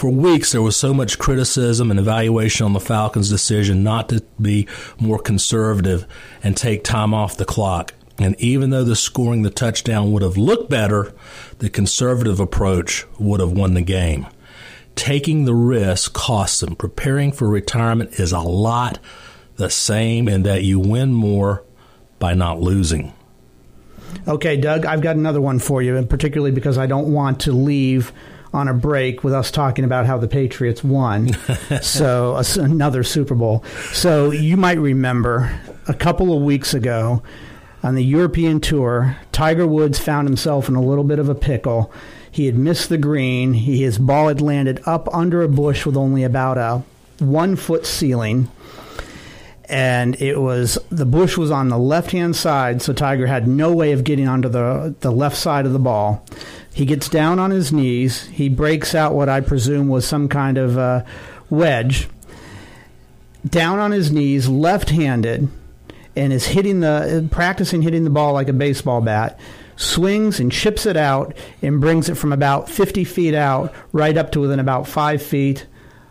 For 0.00 0.08
weeks, 0.08 0.52
there 0.52 0.62
was 0.62 0.78
so 0.78 0.94
much 0.94 1.18
criticism 1.18 1.90
and 1.90 2.00
evaluation 2.00 2.64
on 2.64 2.72
the 2.72 2.80
Falcons' 2.80 3.28
decision 3.28 3.82
not 3.82 4.08
to 4.08 4.22
be 4.40 4.66
more 4.98 5.18
conservative 5.18 6.06
and 6.42 6.56
take 6.56 6.84
time 6.84 7.12
off 7.12 7.36
the 7.36 7.44
clock. 7.44 7.92
And 8.18 8.34
even 8.40 8.70
though 8.70 8.82
the 8.82 8.96
scoring 8.96 9.42
the 9.42 9.50
touchdown 9.50 10.10
would 10.12 10.22
have 10.22 10.38
looked 10.38 10.70
better, 10.70 11.12
the 11.58 11.68
conservative 11.68 12.40
approach 12.40 13.04
would 13.18 13.40
have 13.40 13.52
won 13.52 13.74
the 13.74 13.82
game. 13.82 14.26
Taking 14.94 15.44
the 15.44 15.52
risk 15.52 16.14
costs 16.14 16.60
them. 16.60 16.76
Preparing 16.76 17.30
for 17.30 17.46
retirement 17.46 18.18
is 18.18 18.32
a 18.32 18.40
lot 18.40 18.98
the 19.56 19.68
same 19.68 20.28
in 20.28 20.44
that 20.44 20.64
you 20.64 20.80
win 20.80 21.12
more 21.12 21.62
by 22.18 22.32
not 22.32 22.58
losing. 22.58 23.12
Okay, 24.26 24.56
Doug, 24.56 24.86
I've 24.86 25.02
got 25.02 25.16
another 25.16 25.42
one 25.42 25.58
for 25.58 25.82
you, 25.82 25.98
and 25.98 26.08
particularly 26.08 26.52
because 26.52 26.78
I 26.78 26.86
don't 26.86 27.12
want 27.12 27.40
to 27.40 27.52
leave 27.52 28.14
on 28.52 28.68
a 28.68 28.74
break 28.74 29.22
with 29.22 29.32
us 29.32 29.50
talking 29.50 29.84
about 29.84 30.06
how 30.06 30.18
the 30.18 30.28
Patriots 30.28 30.82
won. 30.82 31.32
so 31.82 32.34
uh, 32.34 32.44
another 32.56 33.02
Super 33.02 33.34
Bowl. 33.34 33.64
So 33.92 34.30
you 34.30 34.56
might 34.56 34.78
remember 34.78 35.60
a 35.86 35.94
couple 35.94 36.36
of 36.36 36.42
weeks 36.42 36.74
ago 36.74 37.22
on 37.82 37.94
the 37.94 38.04
European 38.04 38.60
tour, 38.60 39.16
Tiger 39.32 39.66
Woods 39.66 39.98
found 39.98 40.28
himself 40.28 40.68
in 40.68 40.74
a 40.74 40.82
little 40.82 41.04
bit 41.04 41.18
of 41.18 41.28
a 41.28 41.34
pickle. 41.34 41.90
He 42.30 42.46
had 42.46 42.56
missed 42.56 42.88
the 42.88 42.98
green. 42.98 43.54
He, 43.54 43.82
his 43.82 43.98
ball 43.98 44.28
had 44.28 44.40
landed 44.40 44.80
up 44.86 45.12
under 45.14 45.42
a 45.42 45.48
bush 45.48 45.86
with 45.86 45.96
only 45.96 46.22
about 46.22 46.58
a 46.58 46.82
one 47.18 47.56
foot 47.56 47.86
ceiling. 47.86 48.50
And 49.64 50.20
it 50.20 50.40
was 50.40 50.78
the 50.90 51.06
bush 51.06 51.36
was 51.36 51.50
on 51.50 51.68
the 51.68 51.78
left 51.78 52.10
hand 52.10 52.34
side, 52.34 52.82
so 52.82 52.92
Tiger 52.92 53.28
had 53.28 53.46
no 53.46 53.72
way 53.72 53.92
of 53.92 54.02
getting 54.02 54.26
onto 54.26 54.48
the 54.48 54.96
the 55.00 55.12
left 55.12 55.36
side 55.36 55.64
of 55.64 55.72
the 55.72 55.78
ball. 55.78 56.26
He 56.72 56.84
gets 56.84 57.08
down 57.08 57.38
on 57.38 57.50
his 57.50 57.72
knees. 57.72 58.26
He 58.28 58.48
breaks 58.48 58.94
out 58.94 59.14
what 59.14 59.28
I 59.28 59.40
presume 59.40 59.88
was 59.88 60.06
some 60.06 60.28
kind 60.28 60.56
of 60.56 60.78
uh, 60.78 61.04
wedge. 61.48 62.08
Down 63.48 63.78
on 63.78 63.90
his 63.90 64.12
knees, 64.12 64.48
left 64.48 64.90
handed, 64.90 65.48
and 66.14 66.32
is 66.32 66.46
hitting 66.46 66.80
the 66.80 67.26
practicing 67.30 67.82
hitting 67.82 68.04
the 68.04 68.10
ball 68.10 68.34
like 68.34 68.48
a 68.48 68.52
baseball 68.52 69.00
bat 69.00 69.38
swings 69.80 70.38
and 70.38 70.52
chips 70.52 70.84
it 70.84 70.96
out 70.96 71.34
and 71.62 71.80
brings 71.80 72.08
it 72.10 72.14
from 72.14 72.32
about 72.32 72.68
50 72.68 73.02
feet 73.04 73.34
out 73.34 73.72
right 73.92 74.16
up 74.16 74.30
to 74.32 74.40
within 74.40 74.60
about 74.60 74.86
five 74.86 75.22
feet 75.22 75.66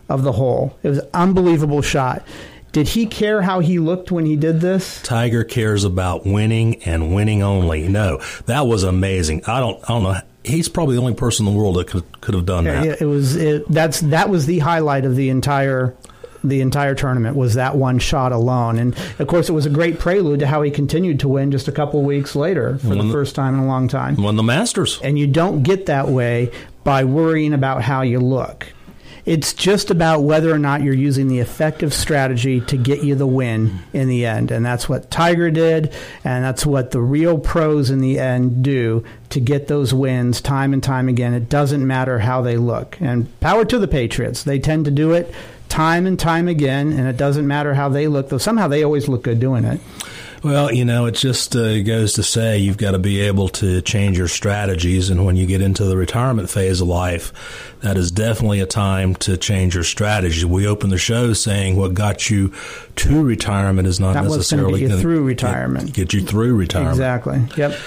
of 0.10 0.24
the 0.24 0.32
hole. 0.32 0.76
It 0.82 0.90
was 0.90 0.98
an 0.98 1.10
unbelievable 1.14 1.84
shot. 1.84 2.26
Did 2.72 2.88
he 2.90 3.06
care 3.06 3.42
how 3.42 3.60
he 3.62 3.80
looked 3.80 4.12
when 4.12 4.26
he 4.26 4.36
did 4.36 4.62
this? 4.62 5.02
Tiger 5.04 5.44
cares 5.44 5.84
about 5.84 6.26
winning 6.26 6.84
and 6.84 7.14
winning 7.16 7.42
only. 7.42 7.88
No, 7.88 8.22
that 8.46 8.68
was 8.68 8.84
amazing. 8.84 9.44
I 9.46 9.60
don't, 9.60 9.84
I 9.84 9.88
don't 9.88 10.04
know. 10.04 10.22
He's 10.50 10.68
probably 10.68 10.96
the 10.96 11.02
only 11.02 11.14
person 11.14 11.48
in 11.48 11.54
the 11.54 11.60
world 11.60 11.76
that 11.78 11.88
could 11.88 12.22
could 12.22 12.36
have 12.36 12.46
done 12.46 12.66
that. 12.66 12.86
It, 12.86 13.02
it 13.02 13.06
was 13.06 13.36
it, 13.36 13.68
that's 13.70 14.02
that 14.02 14.30
was 14.30 14.46
the 14.46 14.60
highlight 14.60 15.06
of 15.06 15.16
the 15.16 15.30
entire 15.30 15.96
the 16.44 16.62
entire 16.62 16.96
tournament 16.96 17.36
was 17.36 17.56
that 17.56 17.76
one 17.76 18.00
shot 18.00 18.32
alone. 18.32 18.78
And 18.78 18.98
of 19.20 19.28
course, 19.28 19.50
it 19.50 19.54
was 19.54 19.66
a 19.66 19.70
great 19.70 20.00
prelude 20.00 20.40
to 20.40 20.48
how 20.48 20.62
he 20.62 20.72
continued 20.72 21.20
to 21.22 21.28
win 21.28 21.52
just 21.52 21.68
a 21.68 21.72
couple 21.72 22.02
weeks 22.02 22.36
later 22.36 22.78
for 22.78 22.96
the, 22.96 23.04
the 23.04 23.12
first 23.12 23.36
time 23.36 23.56
in 23.56 23.62
a 23.62 23.68
long 23.68 23.88
time. 23.88 24.16
Won 24.16 24.36
the 24.36 24.44
Masters. 24.44 25.00
And 25.04 25.20
you 25.20 25.28
don't 25.28 25.64
get 25.64 25.88
that 25.88 26.08
way 26.08 26.52
by 26.84 27.04
worrying 27.04 27.54
about 27.54 27.82
how 27.82 28.02
you 28.02 28.20
look. 28.20 28.68
It's 29.30 29.54
just 29.54 29.92
about 29.92 30.24
whether 30.24 30.52
or 30.52 30.58
not 30.58 30.82
you're 30.82 30.96
using 30.96 31.28
the 31.28 31.38
effective 31.38 31.94
strategy 31.94 32.62
to 32.62 32.76
get 32.76 33.04
you 33.04 33.14
the 33.14 33.28
win 33.28 33.78
in 33.94 34.08
the 34.08 34.26
end. 34.26 34.50
And 34.50 34.66
that's 34.66 34.90
what 34.90 35.12
Tiger 35.12 35.52
did, 35.52 35.94
and 36.24 36.44
that's 36.44 36.66
what 36.66 36.90
the 36.90 37.00
real 37.00 37.38
pros 37.38 37.92
in 37.92 38.00
the 38.00 38.18
end 38.18 38.64
do 38.64 39.04
to 39.30 39.40
get 39.40 39.68
those 39.68 39.94
wins 39.94 40.42
time 40.42 40.74
and 40.74 40.82
time 40.82 41.08
again. 41.08 41.36
It 41.36 41.48
doesn't 41.48 41.86
matter 41.86 42.18
how 42.18 42.42
they 42.42 42.58
look. 42.58 42.98
And 43.00 43.40
power 43.40 43.66
to 43.66 43.78
the 43.78 43.88
Patriots. 43.88 44.42
They 44.42 44.58
tend 44.58 44.86
to 44.86 44.92
do 44.92 45.12
it 45.12 45.32
time 45.68 46.08
and 46.08 46.20
time 46.20 46.48
again, 46.48 46.92
and 46.92 47.08
it 47.08 47.16
doesn't 47.16 47.46
matter 47.46 47.76
how 47.76 47.88
they 47.88 48.08
look, 48.08 48.30
though 48.30 48.40
somehow 48.40 48.68
they 48.68 48.84
always 48.84 49.08
look 49.08 49.22
good 49.22 49.40
doing 49.40 49.64
it. 49.64 49.80
Well, 50.44 50.74
you 50.74 50.86
know, 50.86 51.06
it 51.06 51.16
just 51.16 51.56
uh, 51.56 51.82
goes 51.84 52.14
to 52.14 52.24
say 52.24 52.60
you've 52.60 52.78
got 52.78 52.92
to 52.92 53.00
be 53.00 53.22
able 53.22 53.50
to 53.50 53.82
change 53.82 54.18
your 54.18 54.30
strategies. 54.30 55.10
And 55.10 55.26
when 55.26 55.36
you 55.36 55.46
get 55.46 55.62
into 55.62 55.84
the 55.84 55.98
retirement 55.98 56.50
phase 56.50 56.80
of 56.80 56.88
life, 56.88 57.76
that 57.82 57.98
is 57.98 58.10
definitely 58.12 58.62
a 58.62 58.66
time 58.66 59.16
to 59.16 59.36
change 59.36 59.76
your 59.76 59.84
strategy. 59.84 60.46
We 60.46 60.66
opened 60.66 60.94
the 60.94 60.98
show 60.98 61.34
saying 61.34 61.76
what 61.76 61.94
got 61.94 62.30
you 62.30 62.54
to 62.98 63.24
retirement 63.24 63.88
is 63.88 64.00
not 64.00 64.14
that 64.14 64.24
necessarily 64.24 64.80
going 64.80 64.82
to 64.82 64.88
get 64.88 64.96
you 64.96 65.02
through 65.02 65.24
retirement. 65.26 65.88
Get, 65.88 66.10
get 66.10 66.14
you 66.14 66.22
through 66.22 66.56
retirement. 66.56 66.94
Exactly. 66.94 67.42
Yep. 67.58 67.78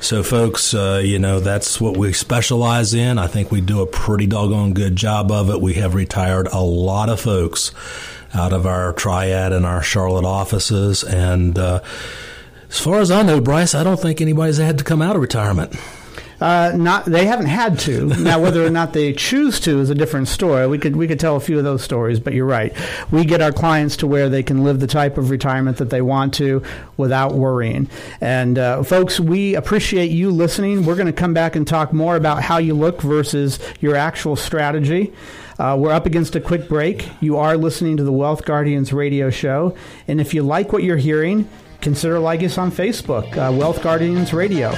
So, 0.00 0.22
folks, 0.22 0.74
uh, 0.74 1.00
you 1.02 1.18
know, 1.18 1.40
that's 1.40 1.80
what 1.80 1.96
we 1.96 2.12
specialize 2.12 2.92
in. 2.92 3.16
I 3.16 3.26
think 3.26 3.50
we 3.50 3.62
do 3.62 3.80
a 3.80 3.86
pretty 3.86 4.26
doggone 4.26 4.74
good 4.74 4.96
job 4.96 5.32
of 5.32 5.48
it. 5.48 5.62
We 5.62 5.74
have 5.74 5.94
retired 5.94 6.48
a 6.48 6.60
lot 6.60 7.08
of 7.08 7.20
folks 7.20 7.72
out 8.34 8.52
of 8.52 8.66
our 8.66 8.92
triad 8.92 9.52
and 9.52 9.64
our 9.64 9.82
Charlotte 9.82 10.24
offices. 10.24 11.04
And 11.04 11.58
uh, 11.58 11.80
as 12.68 12.80
far 12.80 12.98
as 12.98 13.10
I 13.10 13.22
know, 13.22 13.40
Bryce, 13.40 13.74
I 13.74 13.84
don't 13.84 14.00
think 14.00 14.20
anybody's 14.20 14.58
had 14.58 14.78
to 14.78 14.84
come 14.84 15.00
out 15.00 15.16
of 15.16 15.22
retirement. 15.22 15.74
Uh, 16.44 16.72
not 16.76 17.06
they 17.06 17.24
haven't 17.24 17.46
had 17.46 17.78
to. 17.78 18.04
Now, 18.24 18.38
whether 18.38 18.62
or 18.62 18.68
not 18.68 18.92
they 18.92 19.14
choose 19.14 19.60
to 19.60 19.80
is 19.80 19.88
a 19.88 19.94
different 19.94 20.28
story. 20.28 20.66
We 20.66 20.78
could 20.78 20.94
we 20.94 21.08
could 21.08 21.18
tell 21.18 21.36
a 21.36 21.40
few 21.40 21.56
of 21.56 21.64
those 21.64 21.82
stories, 21.82 22.20
but 22.20 22.34
you're 22.34 22.44
right. 22.44 22.76
We 23.10 23.24
get 23.24 23.40
our 23.40 23.50
clients 23.50 23.96
to 23.98 24.06
where 24.06 24.28
they 24.28 24.42
can 24.42 24.62
live 24.62 24.78
the 24.78 24.86
type 24.86 25.16
of 25.16 25.30
retirement 25.30 25.78
that 25.78 25.88
they 25.88 26.02
want 26.02 26.34
to 26.34 26.62
without 26.98 27.32
worrying. 27.32 27.88
And 28.20 28.58
uh, 28.58 28.82
folks, 28.82 29.18
we 29.18 29.54
appreciate 29.54 30.10
you 30.10 30.30
listening. 30.30 30.84
We're 30.84 30.96
going 30.96 31.06
to 31.06 31.14
come 31.14 31.32
back 31.32 31.56
and 31.56 31.66
talk 31.66 31.94
more 31.94 32.14
about 32.14 32.42
how 32.42 32.58
you 32.58 32.74
look 32.74 33.00
versus 33.00 33.58
your 33.80 33.96
actual 33.96 34.36
strategy. 34.36 35.14
Uh, 35.58 35.78
we're 35.80 35.92
up 35.92 36.04
against 36.04 36.36
a 36.36 36.40
quick 36.40 36.68
break. 36.68 37.08
You 37.22 37.38
are 37.38 37.56
listening 37.56 37.96
to 37.96 38.04
the 38.04 38.12
Wealth 38.12 38.44
Guardians 38.44 38.92
radio 38.92 39.30
show, 39.30 39.74
and 40.06 40.20
if 40.20 40.34
you 40.34 40.42
like 40.42 40.74
what 40.74 40.82
you're 40.82 40.98
hearing, 40.98 41.48
consider 41.80 42.18
like 42.18 42.42
us 42.42 42.58
on 42.58 42.70
Facebook, 42.70 43.34
uh, 43.38 43.50
Wealth 43.50 43.82
Guardians 43.82 44.34
Radio. 44.34 44.74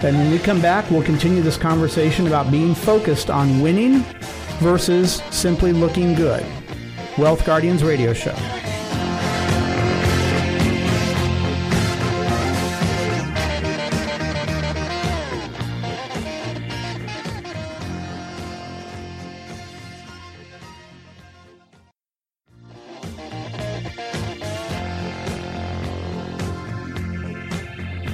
And 0.00 0.16
when 0.16 0.30
we 0.30 0.38
come 0.38 0.62
back, 0.62 0.88
we'll 0.90 1.02
continue 1.02 1.42
this 1.42 1.56
conversation 1.56 2.28
about 2.28 2.50
being 2.50 2.74
focused 2.74 3.30
on 3.30 3.60
winning 3.60 4.04
versus 4.60 5.22
simply 5.30 5.72
looking 5.72 6.14
good. 6.14 6.46
Wealth 7.18 7.44
Guardians 7.44 7.82
Radio 7.82 8.12
Show. 8.12 8.36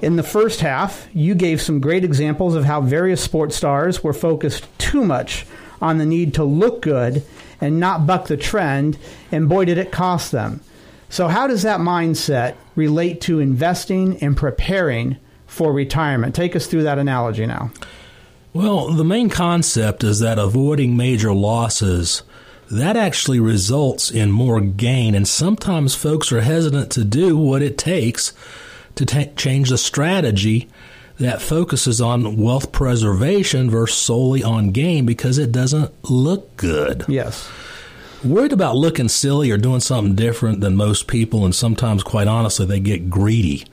In 0.00 0.14
the 0.14 0.22
first 0.22 0.60
half, 0.60 1.08
you 1.12 1.34
gave 1.34 1.60
some 1.60 1.80
great 1.80 2.04
examples 2.04 2.54
of 2.54 2.66
how 2.66 2.80
various 2.80 3.20
sports 3.20 3.56
stars 3.56 4.04
were 4.04 4.12
focused 4.12 4.68
too 4.78 5.02
much 5.02 5.46
on 5.82 5.98
the 5.98 6.06
need 6.06 6.34
to 6.34 6.44
look 6.44 6.82
good 6.82 7.24
and 7.60 7.80
not 7.80 8.06
buck 8.06 8.28
the 8.28 8.36
trend, 8.36 8.96
and 9.32 9.48
boy, 9.48 9.64
did 9.64 9.76
it 9.76 9.90
cost 9.90 10.30
them. 10.30 10.60
So, 11.08 11.26
how 11.26 11.48
does 11.48 11.62
that 11.62 11.80
mindset 11.80 12.54
relate 12.76 13.20
to 13.22 13.40
investing 13.40 14.22
and 14.22 14.36
preparing 14.36 15.16
for 15.50 15.72
retirement. 15.72 16.34
Take 16.34 16.54
us 16.54 16.66
through 16.66 16.84
that 16.84 16.98
analogy 16.98 17.44
now. 17.44 17.72
Well, 18.52 18.92
the 18.92 19.04
main 19.04 19.28
concept 19.28 20.04
is 20.04 20.20
that 20.20 20.38
avoiding 20.38 20.96
major 20.96 21.32
losses 21.34 22.22
that 22.70 22.96
actually 22.96 23.40
results 23.40 24.12
in 24.12 24.30
more 24.30 24.60
gain 24.60 25.14
and 25.14 25.26
sometimes 25.26 25.94
folks 25.96 26.30
are 26.30 26.40
hesitant 26.40 26.92
to 26.92 27.04
do 27.04 27.36
what 27.36 27.62
it 27.62 27.76
takes 27.76 28.32
to 28.94 29.04
t- 29.04 29.32
change 29.36 29.70
the 29.70 29.78
strategy 29.78 30.68
that 31.18 31.42
focuses 31.42 32.00
on 32.00 32.36
wealth 32.36 32.70
preservation 32.70 33.68
versus 33.68 33.98
solely 33.98 34.44
on 34.44 34.70
gain 34.70 35.04
because 35.04 35.36
it 35.36 35.50
doesn't 35.50 35.92
look 36.08 36.56
good. 36.56 37.04
Yes. 37.08 37.50
Worried 38.24 38.52
about 38.52 38.76
looking 38.76 39.08
silly 39.08 39.50
or 39.50 39.58
doing 39.58 39.80
something 39.80 40.14
different 40.14 40.60
than 40.60 40.76
most 40.76 41.06
people, 41.06 41.44
and 41.44 41.54
sometimes, 41.54 42.02
quite 42.02 42.28
honestly, 42.28 42.66
they 42.66 42.80
get 42.80 43.08
greedy 43.08 43.64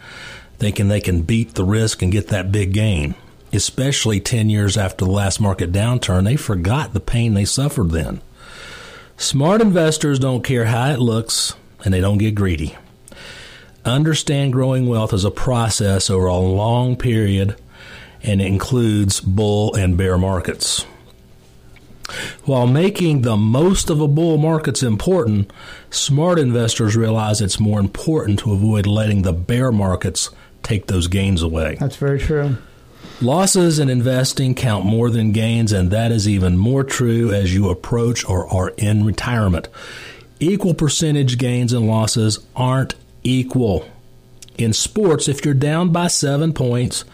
thinking 0.57 0.87
they 0.87 1.01
can 1.01 1.21
beat 1.21 1.53
the 1.53 1.63
risk 1.63 2.01
and 2.01 2.11
get 2.11 2.27
that 2.27 2.51
big 2.51 2.73
gain. 2.73 3.15
Especially 3.53 4.19
10 4.19 4.49
years 4.49 4.77
after 4.77 5.05
the 5.05 5.11
last 5.11 5.39
market 5.39 5.71
downturn, 5.71 6.25
they 6.25 6.35
forgot 6.35 6.93
the 6.93 6.99
pain 6.99 7.33
they 7.33 7.45
suffered 7.45 7.91
then. 7.91 8.21
Smart 9.15 9.61
investors 9.61 10.19
don't 10.19 10.43
care 10.43 10.65
how 10.65 10.91
it 10.91 10.99
looks 10.99 11.53
and 11.83 11.93
they 11.93 12.01
don't 12.01 12.17
get 12.17 12.35
greedy. 12.35 12.75
Understand 13.85 14.51
growing 14.51 14.87
wealth 14.87 15.13
as 15.13 15.23
a 15.23 15.31
process 15.31 16.09
over 16.09 16.25
a 16.25 16.37
long 16.37 16.97
period 16.97 17.55
and 18.21 18.41
it 18.41 18.47
includes 18.47 19.21
bull 19.21 19.73
and 19.75 19.97
bear 19.97 20.17
markets. 20.17 20.85
While 22.43 22.67
making 22.67 23.21
the 23.21 23.35
most 23.35 23.89
of 23.89 23.99
a 23.99 24.07
bull 24.07 24.37
market's 24.37 24.83
important, 24.83 25.51
smart 25.89 26.39
investors 26.39 26.95
realize 26.95 27.41
it's 27.41 27.59
more 27.59 27.79
important 27.79 28.39
to 28.39 28.53
avoid 28.53 28.85
letting 28.85 29.23
the 29.23 29.33
bear 29.33 29.71
markets 29.71 30.29
take 30.63 30.87
those 30.87 31.07
gains 31.07 31.41
away. 31.41 31.77
That's 31.79 31.95
very 31.95 32.19
true. 32.19 32.57
Losses 33.21 33.79
in 33.79 33.89
investing 33.89 34.53
count 34.53 34.85
more 34.85 35.09
than 35.09 35.31
gains, 35.31 35.71
and 35.71 35.89
that 35.91 36.11
is 36.11 36.27
even 36.27 36.57
more 36.57 36.83
true 36.83 37.31
as 37.31 37.53
you 37.53 37.69
approach 37.69 38.23
or 38.27 38.47
are 38.47 38.69
in 38.77 39.05
retirement. 39.05 39.69
Equal 40.39 40.75
percentage 40.75 41.37
gains 41.37 41.73
and 41.73 41.87
losses 41.87 42.39
aren't 42.55 42.93
equal. 43.23 43.89
In 44.57 44.73
sports, 44.73 45.27
if 45.27 45.43
you're 45.43 45.53
down 45.53 45.91
by 45.91 46.07
seven 46.07 46.53
points, 46.53 47.05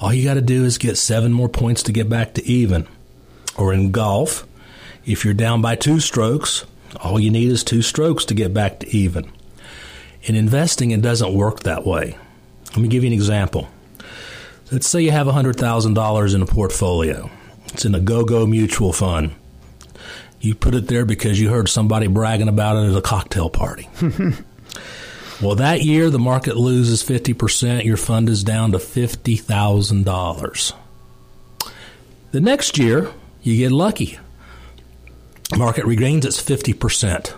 all 0.00 0.12
you 0.12 0.24
got 0.24 0.34
to 0.34 0.40
do 0.40 0.64
is 0.64 0.78
get 0.78 0.96
seven 0.96 1.32
more 1.32 1.48
points 1.48 1.82
to 1.84 1.92
get 1.92 2.08
back 2.08 2.34
to 2.34 2.44
even. 2.44 2.86
Or 3.58 3.74
in 3.74 3.90
golf, 3.90 4.46
if 5.04 5.24
you're 5.24 5.34
down 5.34 5.60
by 5.60 5.76
two 5.76 6.00
strokes, 6.00 6.64
all 7.02 7.20
you 7.20 7.30
need 7.30 7.50
is 7.50 7.62
two 7.62 7.82
strokes 7.82 8.24
to 8.26 8.34
get 8.34 8.54
back 8.54 8.80
to 8.80 8.88
even. 8.88 9.30
In 10.22 10.34
investing, 10.34 10.92
it 10.92 11.02
doesn't 11.02 11.34
work 11.34 11.60
that 11.60 11.86
way. 11.86 12.16
Let 12.72 12.78
me 12.78 12.88
give 12.88 13.04
you 13.04 13.08
an 13.08 13.14
example. 13.14 13.68
Let's 14.70 14.88
say 14.88 15.02
you 15.02 15.10
have 15.10 15.26
$100,000 15.26 16.34
in 16.34 16.42
a 16.42 16.46
portfolio. 16.46 17.30
It's 17.66 17.84
in 17.84 17.94
a 17.94 18.00
go-go 18.00 18.46
mutual 18.46 18.92
fund. 18.94 19.34
You 20.40 20.54
put 20.54 20.74
it 20.74 20.88
there 20.88 21.04
because 21.04 21.38
you 21.38 21.50
heard 21.50 21.68
somebody 21.68 22.06
bragging 22.06 22.48
about 22.48 22.76
it 22.76 22.90
at 22.90 22.96
a 22.96 23.02
cocktail 23.02 23.50
party. 23.50 23.88
well, 25.42 25.56
that 25.56 25.82
year 25.82 26.08
the 26.08 26.18
market 26.18 26.56
loses 26.56 27.02
50%, 27.02 27.84
your 27.84 27.98
fund 27.98 28.28
is 28.28 28.42
down 28.42 28.72
to 28.72 28.78
$50,000. 28.78 30.72
The 32.32 32.40
next 32.40 32.78
year, 32.78 33.10
you 33.42 33.58
get 33.58 33.72
lucky. 33.72 34.18
Market 35.56 35.84
regains 35.84 36.24
its 36.24 36.42
50%. 36.42 37.34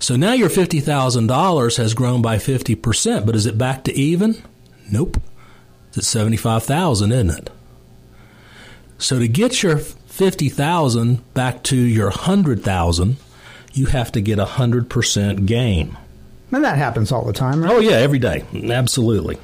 So 0.00 0.16
now 0.16 0.32
your 0.32 0.48
$50,000 0.48 1.76
has 1.76 1.94
grown 1.94 2.22
by 2.22 2.36
50%, 2.36 3.26
but 3.26 3.36
is 3.36 3.44
it 3.44 3.58
back 3.58 3.84
to 3.84 3.92
even? 3.92 4.42
Nope. 4.90 5.18
It's 5.88 5.98
at 5.98 6.04
75,000, 6.04 7.12
isn't 7.12 7.30
it? 7.30 7.50
So 8.96 9.18
to 9.18 9.28
get 9.28 9.62
your 9.62 9.76
50,000 9.76 11.34
back 11.34 11.62
to 11.64 11.76
your 11.76 12.08
100,000, 12.08 13.18
you 13.74 13.86
have 13.86 14.10
to 14.12 14.22
get 14.22 14.38
a 14.38 14.46
100% 14.46 15.46
gain. 15.46 15.98
And 16.50 16.64
that 16.64 16.78
happens 16.78 17.12
all 17.12 17.24
the 17.24 17.32
time, 17.34 17.62
right? 17.62 17.72
Oh 17.72 17.78
yeah, 17.78 17.96
every 17.96 18.18
day. 18.18 18.44
Absolutely. 18.54 19.38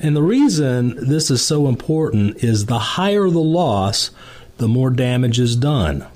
And 0.00 0.16
the 0.16 0.22
reason 0.22 0.96
this 0.96 1.30
is 1.30 1.44
so 1.44 1.68
important 1.68 2.42
is 2.42 2.66
the 2.66 2.78
higher 2.78 3.28
the 3.28 3.38
loss, 3.38 4.10
the 4.56 4.66
more 4.66 4.90
damage 4.90 5.38
is 5.38 5.56
done. 5.56 6.06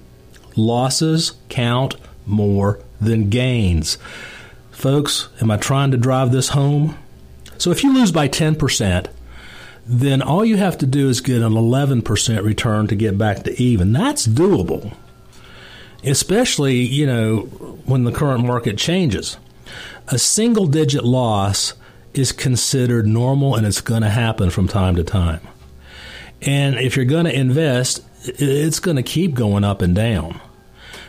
Losses 0.57 1.35
count 1.49 1.97
more 2.25 2.81
than 3.01 3.31
gains. 3.31 3.99
Folks, 4.71 5.29
am 5.41 5.51
I 5.51 5.57
trying 5.57 5.91
to 5.91 5.97
drive 5.97 6.33
this 6.33 6.51
home? 6.51 6.97
So 7.59 7.71
if 7.71 7.83
you 7.83 7.95
lose 7.95 8.13
by 8.13 8.29
10%, 8.29 9.07
then 9.87 10.21
all 10.21 10.45
you 10.45 10.57
have 10.57 10.79
to 10.79 10.87
do 10.87 11.09
is 11.09 11.21
get 11.21 11.43
an 11.43 11.53
11% 11.53 12.43
return 12.43 12.87
to 12.89 12.97
get 12.97 13.17
back 13.17 13.45
to 13.45 13.63
even. 13.63 13.93
That's 13.93 14.27
doable. 14.27 14.95
Especially, 16.05 16.77
you 16.77 17.07
know, 17.07 17.41
when 17.87 18.05
the 18.05 18.13
current 18.13 18.45
market 18.45 18.77
changes. 18.77 19.39
A 20.09 20.19
single 20.19 20.67
digit 20.67 21.05
loss 21.05 21.75
is 22.15 22.33
considered 22.33 23.07
normal 23.07 23.55
and 23.55 23.67
it's 23.67 23.81
going 23.81 24.03
to 24.03 24.11
happen 24.11 24.51
from 24.51 24.69
time 24.69 24.97
to 24.97 25.05
time. 25.05 25.41
And 26.43 26.77
if 26.77 26.97
you're 26.97 27.05
going 27.05 27.25
to 27.25 27.35
invest, 27.35 28.05
it's 28.25 28.81
going 28.81 28.97
to 28.97 29.03
keep 29.03 29.35
going 29.35 29.65
up 29.65 29.83
and 29.83 29.95
down. 29.95 30.41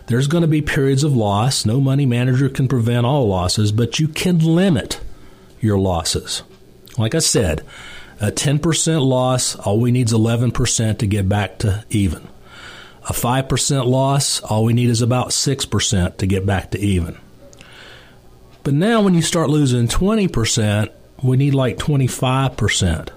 There's 0.08 0.28
going 0.28 0.42
to 0.42 0.48
be 0.48 0.62
periods 0.62 1.04
of 1.04 1.16
loss. 1.16 1.66
No 1.66 1.82
money 1.82 2.06
manager 2.06 2.50
can 2.50 2.68
prevent 2.68 3.06
all 3.06 3.28
losses, 3.28 3.74
but 3.74 4.00
you 4.00 4.08
can 4.08 4.40
limit 4.40 5.02
your 5.60 5.78
losses. 5.78 6.44
Like 6.98 7.14
I 7.14 7.20
said, 7.20 7.64
a 8.22 8.32
10% 8.32 9.06
loss, 9.06 9.56
all 9.56 9.80
we 9.80 9.92
need 9.92 10.08
is 10.08 10.14
11% 10.14 11.00
to 11.00 11.08
get 11.08 11.28
back 11.28 11.60
to 11.60 11.84
even. 11.90 12.28
A 13.04 13.14
5% 13.14 13.86
loss, 13.86 14.42
all 14.42 14.64
we 14.64 14.74
need 14.74 14.90
is 14.90 15.02
about 15.02 15.30
6% 15.30 16.18
to 16.18 16.26
get 16.26 16.46
back 16.46 16.72
to 16.72 16.80
even. 16.80 17.18
But 18.64 18.74
now 18.74 19.02
when 19.02 19.14
you 19.14 19.22
start 19.22 19.50
losing 19.50 19.88
20%, 19.88 20.90
we 21.22 21.38
need 21.38 21.54
like 21.54 21.78
25%. 21.78 23.10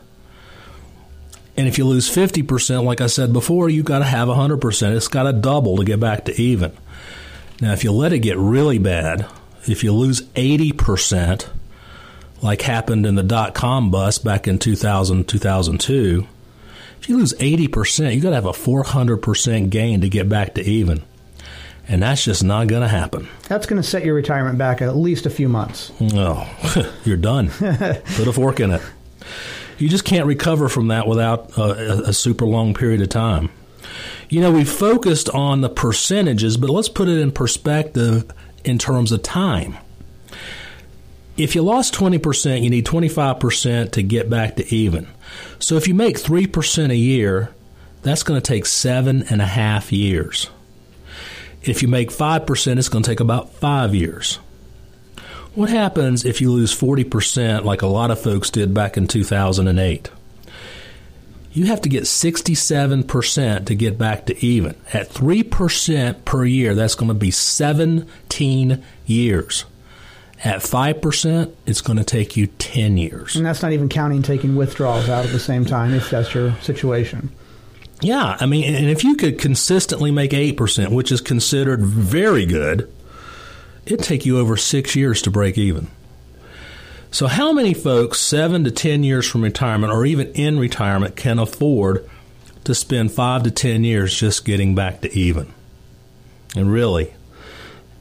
And 1.61 1.69
if 1.69 1.77
you 1.77 1.85
lose 1.85 2.09
50%, 2.09 2.85
like 2.85 3.03
I 3.03 3.07
said 3.07 3.35
before, 3.35 3.69
you've 3.69 3.85
got 3.85 3.99
to 3.99 4.07
have 4.07 4.29
100%. 4.29 4.97
It's 4.97 5.09
got 5.09 5.25
to 5.25 5.35
double 5.35 5.77
to 5.77 5.85
get 5.85 6.01
back 6.01 6.25
to 6.25 6.41
even. 6.41 6.73
Now, 7.61 7.75
if 7.75 7.85
you 7.85 7.93
let 7.93 8.15
it 8.15 8.21
get 8.21 8.39
really 8.39 8.79
bad, 8.79 9.27
if 9.69 9.85
you 9.85 9.93
lose 9.93 10.23
80%, 10.23 11.49
like 12.41 12.63
happened 12.63 13.05
in 13.05 13.15
the 13.15 13.23
dot 13.23 13.55
com 13.55 13.91
bust 13.91 14.25
back 14.25 14.49
in 14.49 14.59
2000, 14.59 15.29
2002, 15.29 16.27
if 16.99 17.11
you 17.11 17.19
lose 17.19 17.35
80%, 17.35 18.15
you've 18.15 18.23
got 18.23 18.31
to 18.31 18.37
have 18.37 18.47
a 18.47 18.53
400% 18.53 19.69
gain 19.69 20.01
to 20.01 20.09
get 20.09 20.31
back 20.31 20.55
to 20.55 20.63
even. 20.63 21.03
And 21.87 22.03
that's 22.03 22.25
just 22.25 22.43
not 22.43 22.69
going 22.69 22.81
to 22.81 22.89
happen. 22.89 23.29
That's 23.49 23.67
going 23.67 23.83
to 23.83 23.87
set 23.87 24.03
your 24.03 24.15
retirement 24.15 24.57
back 24.57 24.81
at 24.81 24.97
least 24.97 25.27
a 25.27 25.31
few 25.31 25.51
months. 25.51 25.93
Oh, 26.01 26.49
you're 27.05 27.19
done. 27.19 27.51
Put 27.51 28.29
a 28.29 28.33
fork 28.33 28.61
in 28.61 28.71
it. 28.71 28.83
You 29.81 29.89
just 29.89 30.05
can't 30.05 30.27
recover 30.27 30.69
from 30.69 30.89
that 30.89 31.07
without 31.07 31.59
uh, 31.59 31.75
a, 31.75 32.03
a 32.09 32.13
super 32.13 32.45
long 32.47 32.75
period 32.75 33.01
of 33.01 33.09
time. 33.09 33.51
You 34.29 34.41
know, 34.41 34.53
we 34.53 34.65
focused 34.65 35.29
on 35.31 35.61
the 35.61 35.69
percentages, 35.69 36.57
but 36.57 36.71
let's 36.71 36.89
put 36.89 37.09
it 37.09 37.19
in 37.19 37.33
perspective 37.33 38.31
in 38.65 38.79
terms 38.79 39.11
of 39.11 39.23
time 39.23 39.79
if 41.43 41.55
you 41.55 41.63
lost 41.63 41.95
20%, 41.95 42.63
you 42.63 42.71
need 42.71 42.85
25% 42.85 43.93
to 43.93 44.03
get 44.03 44.29
back 44.29 44.57
to 44.57 44.75
even. 44.75 45.09
So 45.59 45.77
if 45.77 45.89
you 45.89 45.95
make 45.95 46.19
3% 46.19 46.91
a 46.91 46.97
year, 46.97 47.55
that's 48.03 48.23
going 48.23 48.41
to 48.41 48.47
take 48.47 48.67
seven 48.67 49.25
and 49.31 49.41
a 49.41 49.47
half 49.47 49.93
years. 49.93 50.51
If 51.63 51.83
you 51.83 51.89
make 51.89 52.11
5%, 52.11 52.79
it's 52.79 52.89
going 52.89 53.03
to 53.03 53.11
take 53.11 53.21
about 53.21 53.55
five 53.55 53.95
years. 53.95 54.39
What 55.61 55.69
happens 55.69 56.25
if 56.25 56.41
you 56.41 56.51
lose 56.51 56.75
40%, 56.75 57.65
like 57.65 57.83
a 57.83 57.87
lot 57.87 58.11
of 58.11 58.19
folks 58.19 58.49
did 58.49 58.73
back 58.73 58.97
in 58.97 59.07
2008? 59.07 60.11
You 61.53 61.67
have 61.67 61.83
to 61.83 61.91
get 61.91 62.05
67% 62.05 63.67
to 63.67 63.75
get 63.75 63.99
back 63.99 64.25
to 64.25 64.43
even. 64.43 64.75
At 64.95 65.11
3% 65.11 66.25
per 66.25 66.47
year, 66.47 66.75
that's 66.75 66.95
going 66.95 67.11
to 67.11 67.15
be 67.15 67.31
17 67.31 68.83
years. 69.05 69.67
At 70.43 70.63
5%, 70.63 71.53
it's 71.67 71.83
going 71.83 71.99
to 71.99 72.05
take 72.05 72.39
you 72.39 72.47
10 72.47 72.97
years. 72.97 73.37
And 73.37 73.45
that's 73.45 73.61
not 73.61 73.73
even 73.73 73.91
counting 73.91 74.23
taking 74.23 74.57
withdrawals 74.57 75.11
out 75.11 75.27
at 75.27 75.31
the 75.31 75.39
same 75.39 75.67
time 75.67 75.93
if 75.93 76.09
that's 76.09 76.33
your 76.33 76.55
situation. 76.63 77.31
Yeah, 78.01 78.39
I 78.41 78.47
mean, 78.47 78.75
and 78.75 78.89
if 78.89 79.05
you 79.05 79.15
could 79.15 79.39
consistently 79.39 80.11
make 80.11 80.31
8%, 80.31 80.89
which 80.89 81.13
is 81.13 81.21
considered 81.21 81.83
very 81.83 82.47
good, 82.47 82.91
it'd 83.87 84.05
take 84.05 84.27
you 84.27 84.39
over 84.39 84.57
six 84.57 84.95
years 84.97 85.23
to 85.23 85.31
break 85.31 85.59
even. 85.59 85.89
So, 87.13 87.27
how 87.27 87.53
many 87.53 87.75
folks, 87.75 88.21
seven 88.21 88.63
to 88.65 88.71
10 88.71 89.03
years 89.03 89.27
from 89.27 89.43
retirement 89.43 89.93
or 89.93 90.07
even 90.07 90.33
in 90.33 90.61
retirement, 90.61 91.17
can 91.17 91.41
afford 91.41 92.09
to 92.65 92.75
spend 92.75 93.11
five 93.11 93.43
to 93.43 93.51
10 93.51 93.83
years 93.83 94.15
just 94.15 94.45
getting 94.45 94.77
back 94.77 95.01
to 95.01 95.13
even? 95.13 95.53
And 96.55 96.73
really, 96.73 97.13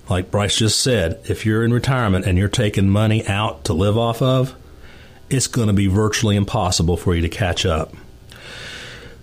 like 0.08 0.30
Bryce 0.30 0.58
just 0.58 0.80
said, 0.80 1.20
if 1.28 1.44
you're 1.44 1.64
in 1.64 1.74
retirement 1.74 2.26
and 2.26 2.38
you're 2.38 2.50
taking 2.50 2.88
money 2.88 3.26
out 3.26 3.66
to 3.66 3.74
live 3.74 3.98
off 3.98 4.22
of, 4.22 4.56
it's 5.28 5.48
going 5.48 5.68
to 5.68 5.74
be 5.74 5.88
virtually 5.88 6.36
impossible 6.36 6.98
for 6.98 7.16
you 7.16 7.22
to 7.22 7.30
catch 7.30 7.66
up. 7.66 7.96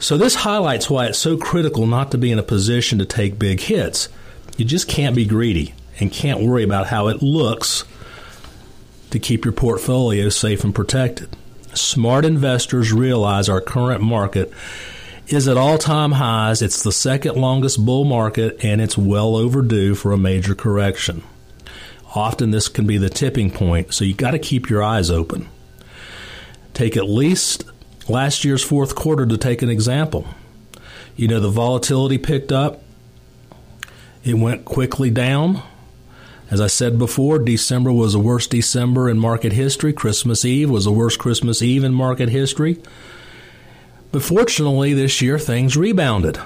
So, 0.00 0.18
this 0.18 0.34
highlights 0.34 0.90
why 0.90 1.06
it's 1.06 1.18
so 1.18 1.36
critical 1.36 1.86
not 1.86 2.10
to 2.10 2.18
be 2.18 2.32
in 2.32 2.40
a 2.40 2.44
position 2.44 2.98
to 2.98 3.04
take 3.04 3.38
big 3.38 3.60
hits. 3.60 4.08
You 4.56 4.64
just 4.64 4.88
can't 4.88 5.14
be 5.14 5.26
greedy 5.26 5.74
and 5.98 6.12
can't 6.12 6.40
worry 6.40 6.62
about 6.62 6.86
how 6.86 7.08
it 7.08 7.22
looks 7.22 7.84
to 9.10 9.18
keep 9.18 9.44
your 9.44 9.52
portfolio 9.52 10.28
safe 10.28 10.64
and 10.64 10.74
protected. 10.74 11.28
Smart 11.74 12.24
investors 12.24 12.92
realize 12.92 13.48
our 13.48 13.60
current 13.60 14.02
market 14.02 14.52
is 15.28 15.48
at 15.48 15.56
all 15.56 15.78
time 15.78 16.12
highs. 16.12 16.62
It's 16.62 16.82
the 16.82 16.92
second 16.92 17.36
longest 17.36 17.84
bull 17.84 18.04
market, 18.04 18.64
and 18.64 18.80
it's 18.80 18.96
well 18.96 19.36
overdue 19.36 19.94
for 19.94 20.12
a 20.12 20.18
major 20.18 20.54
correction. 20.54 21.22
Often, 22.14 22.50
this 22.50 22.68
can 22.68 22.86
be 22.86 22.98
the 22.98 23.10
tipping 23.10 23.50
point, 23.50 23.92
so 23.92 24.04
you 24.04 24.14
got 24.14 24.30
to 24.30 24.38
keep 24.38 24.70
your 24.70 24.82
eyes 24.82 25.10
open. 25.10 25.48
Take 26.72 26.96
at 26.96 27.08
least 27.08 27.64
last 28.08 28.44
year's 28.44 28.62
fourth 28.62 28.94
quarter 28.94 29.26
to 29.26 29.36
take 29.36 29.62
an 29.62 29.68
example. 29.68 30.26
You 31.16 31.28
know, 31.28 31.40
the 31.40 31.50
volatility 31.50 32.18
picked 32.18 32.52
up, 32.52 32.82
it 34.24 34.34
went 34.34 34.64
quickly 34.64 35.10
down. 35.10 35.62
As 36.50 36.60
I 36.60 36.68
said 36.68 36.98
before, 36.98 37.38
December 37.38 37.92
was 37.92 38.12
the 38.12 38.20
worst 38.20 38.50
December 38.50 39.08
in 39.08 39.18
market 39.18 39.52
history. 39.52 39.92
Christmas 39.92 40.44
Eve 40.44 40.70
was 40.70 40.84
the 40.84 40.92
worst 40.92 41.18
Christmas 41.18 41.60
Eve 41.60 41.82
in 41.82 41.92
market 41.92 42.28
history. 42.28 42.80
But 44.12 44.22
fortunately, 44.22 44.92
this 44.94 45.20
year 45.20 45.38
things 45.38 45.76
rebounded. 45.76 46.38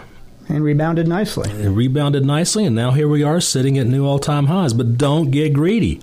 and 0.49 0.65
rebounded 0.65 1.07
nicely. 1.07 1.51
It 1.51 1.69
rebounded 1.69 2.25
nicely, 2.25 2.65
and 2.65 2.75
now 2.75 2.93
here 2.93 3.09
we 3.09 3.23
are 3.23 3.41
sitting 3.41 3.79
at 3.79 3.87
new 3.87 4.07
all 4.07 4.19
time 4.19 4.47
highs. 4.47 4.73
But 4.73 4.97
don't 4.97 5.31
get 5.31 5.53
greedy. 5.53 6.01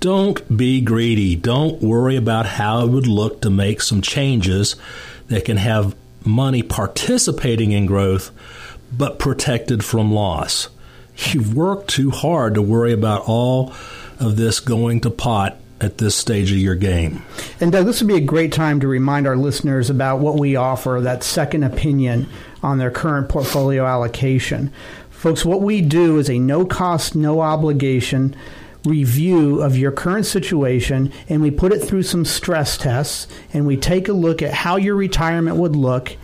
Don't 0.00 0.56
be 0.56 0.80
greedy. 0.80 1.36
Don't 1.36 1.80
worry 1.80 2.16
about 2.16 2.46
how 2.46 2.84
it 2.84 2.90
would 2.90 3.06
look 3.06 3.40
to 3.42 3.50
make 3.50 3.80
some 3.82 4.02
changes 4.02 4.74
that 5.28 5.44
can 5.44 5.58
have 5.58 5.94
money 6.24 6.62
participating 6.62 7.72
in 7.72 7.86
growth 7.86 8.30
but 8.92 9.18
protected 9.18 9.84
from 9.84 10.12
loss. 10.12 10.68
You've 11.26 11.54
worked 11.54 11.90
too 11.90 12.10
hard 12.10 12.54
to 12.54 12.62
worry 12.62 12.92
about 12.92 13.22
all 13.26 13.72
of 14.18 14.36
this 14.36 14.60
going 14.60 15.00
to 15.02 15.10
pot 15.10 15.56
at 15.80 15.98
this 15.98 16.14
stage 16.14 16.52
of 16.52 16.58
your 16.58 16.74
game. 16.74 17.22
And 17.60 17.72
Doug, 17.72 17.86
this 17.86 18.00
would 18.00 18.08
be 18.08 18.16
a 18.16 18.20
great 18.20 18.52
time 18.52 18.80
to 18.80 18.88
remind 18.88 19.26
our 19.26 19.36
listeners 19.36 19.88
about 19.88 20.20
what 20.20 20.38
we 20.38 20.56
offer 20.56 21.00
that 21.02 21.22
second 21.22 21.62
opinion 21.62 22.28
on 22.62 22.78
their 22.78 22.90
current 22.90 23.28
portfolio 23.28 23.86
allocation. 23.86 24.72
Folks, 25.10 25.44
what 25.44 25.62
we 25.62 25.80
do 25.80 26.18
is 26.18 26.28
a 26.28 26.38
no 26.38 26.64
cost, 26.64 27.14
no 27.14 27.40
obligation 27.40 28.36
review 28.84 29.60
of 29.62 29.76
your 29.76 29.92
current 29.92 30.24
situation 30.24 31.12
and 31.28 31.42
we 31.42 31.50
put 31.50 31.70
it 31.72 31.80
through 31.80 32.02
some 32.02 32.24
stress 32.24 32.78
tests 32.78 33.26
and 33.52 33.66
we 33.66 33.76
take 33.76 34.08
a 34.08 34.12
look 34.12 34.40
at 34.40 34.54
how 34.54 34.76
your 34.76 34.96
retirement 34.96 35.56
would 35.56 35.76
look 35.76 36.16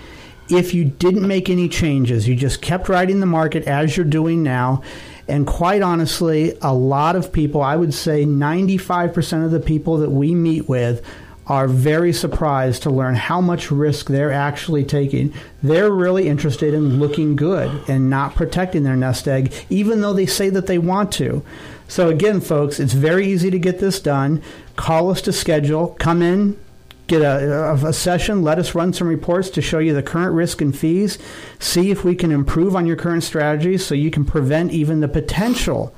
if 0.48 0.74
you 0.74 0.84
didn't 0.84 1.26
make 1.26 1.50
any 1.50 1.68
changes. 1.68 2.28
You 2.28 2.36
just 2.36 2.62
kept 2.62 2.88
riding 2.88 3.20
the 3.20 3.26
market 3.26 3.64
as 3.64 3.96
you're 3.96 4.06
doing 4.06 4.42
now. 4.42 4.82
And 5.28 5.46
quite 5.46 5.82
honestly, 5.82 6.56
a 6.62 6.72
lot 6.72 7.16
of 7.16 7.32
people, 7.32 7.60
I 7.60 7.76
would 7.76 7.94
say 7.94 8.24
95% 8.24 9.44
of 9.44 9.50
the 9.50 9.60
people 9.60 9.98
that 9.98 10.10
we 10.10 10.34
meet 10.34 10.68
with, 10.68 11.04
are 11.48 11.68
very 11.68 12.12
surprised 12.12 12.82
to 12.82 12.90
learn 12.90 13.14
how 13.14 13.40
much 13.40 13.70
risk 13.70 14.08
they're 14.08 14.32
actually 14.32 14.84
taking. 14.84 15.32
They're 15.62 15.92
really 15.92 16.28
interested 16.28 16.74
in 16.74 16.98
looking 16.98 17.36
good 17.36 17.70
and 17.88 18.10
not 18.10 18.34
protecting 18.34 18.82
their 18.82 18.96
nest 18.96 19.28
egg, 19.28 19.52
even 19.70 20.00
though 20.00 20.12
they 20.12 20.26
say 20.26 20.50
that 20.50 20.66
they 20.66 20.78
want 20.78 21.12
to. 21.12 21.44
So, 21.86 22.08
again, 22.08 22.40
folks, 22.40 22.80
it's 22.80 22.94
very 22.94 23.28
easy 23.28 23.50
to 23.50 23.60
get 23.60 23.78
this 23.78 24.00
done. 24.00 24.42
Call 24.74 25.10
us 25.10 25.22
to 25.22 25.32
schedule, 25.32 25.96
come 26.00 26.20
in, 26.20 26.58
get 27.06 27.22
a, 27.22 27.72
a, 27.72 27.92
session, 27.92 28.42
let 28.42 28.58
us 28.58 28.74
run 28.74 28.92
some 28.92 29.08
reports 29.08 29.50
to 29.50 29.62
show 29.62 29.78
you 29.78 29.94
the 29.94 30.02
current 30.02 30.34
risk 30.34 30.60
and 30.60 30.76
fees, 30.76 31.18
see 31.58 31.90
if 31.90 32.04
we 32.04 32.14
can 32.14 32.32
improve 32.32 32.74
on 32.74 32.86
your 32.86 32.96
current 32.96 33.22
strategies 33.22 33.86
so 33.86 33.94
you 33.94 34.10
can 34.10 34.24
prevent 34.24 34.72
even 34.72 35.00
the 35.00 35.08
potential 35.08 35.94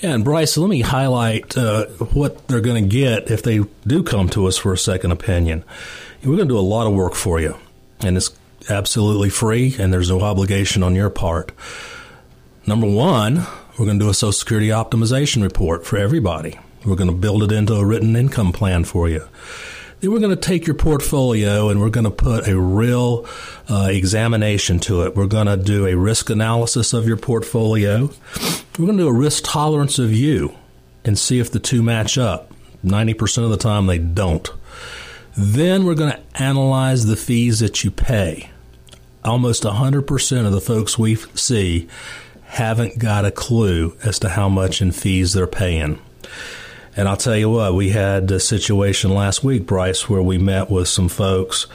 Yeah, 0.00 0.14
and 0.14 0.24
Bryce, 0.24 0.56
let 0.56 0.70
me 0.70 0.80
highlight 0.80 1.58
uh, 1.58 1.84
what 2.14 2.48
they're 2.48 2.62
going 2.62 2.82
to 2.82 2.88
get 2.88 3.30
if 3.30 3.42
they 3.42 3.60
do 3.86 4.02
come 4.02 4.30
to 4.30 4.46
us 4.46 4.56
for 4.56 4.72
a 4.72 4.78
second 4.78 5.12
opinion. 5.12 5.62
We're 6.22 6.36
going 6.36 6.48
to 6.48 6.54
do 6.54 6.58
a 6.58 6.60
lot 6.60 6.86
of 6.86 6.94
work 6.94 7.14
for 7.14 7.38
you, 7.38 7.56
and 8.00 8.16
it's 8.16 8.30
absolutely 8.70 9.28
free, 9.28 9.76
and 9.78 9.92
there's 9.92 10.08
no 10.08 10.22
obligation 10.22 10.82
on 10.82 10.94
your 10.94 11.10
part. 11.10 11.52
Number 12.66 12.86
one, 12.86 13.46
we're 13.78 13.84
going 13.84 13.98
to 13.98 14.04
do 14.06 14.10
a 14.10 14.14
Social 14.14 14.32
Security 14.32 14.68
optimization 14.68 15.42
report 15.42 15.84
for 15.84 15.98
everybody. 15.98 16.58
We're 16.84 16.96
going 16.96 17.10
to 17.10 17.16
build 17.16 17.42
it 17.42 17.52
into 17.52 17.74
a 17.74 17.84
written 17.84 18.16
income 18.16 18.52
plan 18.52 18.84
for 18.84 19.06
you. 19.06 19.28
Then 20.00 20.12
we're 20.12 20.20
going 20.20 20.34
to 20.34 20.36
take 20.36 20.66
your 20.66 20.74
portfolio 20.74 21.68
and 21.68 21.80
we're 21.80 21.90
going 21.90 22.04
to 22.04 22.10
put 22.10 22.48
a 22.48 22.58
real 22.58 23.26
uh, 23.68 23.88
examination 23.90 24.78
to 24.80 25.02
it. 25.02 25.14
We're 25.14 25.26
going 25.26 25.46
to 25.46 25.58
do 25.58 25.86
a 25.86 25.94
risk 25.94 26.30
analysis 26.30 26.92
of 26.94 27.06
your 27.06 27.18
portfolio. 27.18 28.10
We're 28.78 28.86
going 28.86 28.96
to 28.96 29.04
do 29.04 29.08
a 29.08 29.12
risk 29.12 29.44
tolerance 29.46 29.98
of 29.98 30.12
you 30.12 30.56
and 31.04 31.18
see 31.18 31.38
if 31.38 31.50
the 31.50 31.60
two 31.60 31.82
match 31.82 32.16
up. 32.16 32.50
90% 32.84 33.44
of 33.44 33.50
the 33.50 33.58
time 33.58 33.86
they 33.86 33.98
don't. 33.98 34.48
Then 35.36 35.84
we're 35.84 35.94
going 35.94 36.12
to 36.12 36.42
analyze 36.42 37.04
the 37.04 37.16
fees 37.16 37.60
that 37.60 37.84
you 37.84 37.90
pay. 37.90 38.50
Almost 39.22 39.64
100% 39.64 40.46
of 40.46 40.52
the 40.52 40.60
folks 40.62 40.98
we 40.98 41.16
see 41.34 41.88
haven't 42.44 42.98
got 42.98 43.26
a 43.26 43.30
clue 43.30 43.96
as 44.02 44.18
to 44.20 44.30
how 44.30 44.48
much 44.48 44.80
in 44.80 44.92
fees 44.92 45.34
they're 45.34 45.46
paying. 45.46 46.00
And 46.96 47.08
I'll 47.08 47.16
tell 47.16 47.36
you 47.36 47.50
what, 47.50 47.74
we 47.74 47.90
had 47.90 48.30
a 48.30 48.40
situation 48.40 49.14
last 49.14 49.44
week, 49.44 49.66
Bryce, 49.66 50.08
where 50.08 50.22
we 50.22 50.38
met 50.38 50.70
with 50.70 50.88
some 50.88 51.08
folks. 51.08 51.66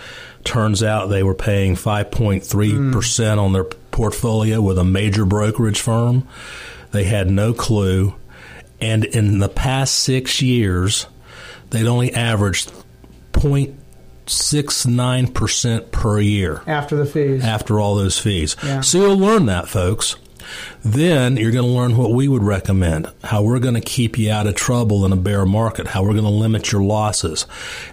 Turns 0.44 0.84
out 0.84 1.08
they 1.08 1.24
were 1.24 1.34
paying 1.34 1.76
5.3% 1.76 2.44
mm. 2.44 3.42
on 3.42 3.54
their 3.54 3.64
portfolio 3.64 4.62
with 4.62 4.78
a 4.78 4.84
major 4.84 5.26
brokerage 5.26 5.80
firm. 5.80 6.28
They 6.92 7.06
had 7.06 7.30
no 7.30 7.54
clue. 7.54 8.16
And 8.80 9.06
in 9.06 9.40
the 9.40 9.50
past 9.50 9.96
six 9.96 10.40
years, 10.42 11.08
they'd 11.70 11.88
only 11.88 12.14
averaged 12.14 12.74
0.69% 13.32 15.92
per 15.92 16.20
year. 16.20 16.62
After 16.68 16.98
the 16.98 17.06
fees. 17.06 17.42
After 17.44 17.80
all 17.80 17.96
those 17.96 18.20
fees. 18.20 18.58
Yeah. 18.64 18.82
So 18.82 18.98
you'll 19.00 19.18
learn 19.18 19.46
that, 19.48 19.68
folks. 19.70 20.18
Then 20.84 21.38
you're 21.38 21.52
going 21.52 21.66
to 21.66 21.72
learn 21.72 21.98
what 21.98 22.12
we 22.12 22.28
would 22.28 22.44
recommend, 22.44 23.12
how 23.24 23.44
we're 23.44 23.60
going 23.60 23.76
to 23.76 23.82
keep 23.82 24.18
you 24.18 24.32
out 24.32 24.48
of 24.48 24.56
trouble 24.56 25.06
in 25.06 25.12
a 25.12 25.18
bear 25.18 25.46
market, 25.46 25.88
how 25.88 26.04
we're 26.04 26.14
going 26.14 26.24
to 26.24 26.30
limit 26.30 26.72
your 26.72 26.84
losses. 26.84 27.46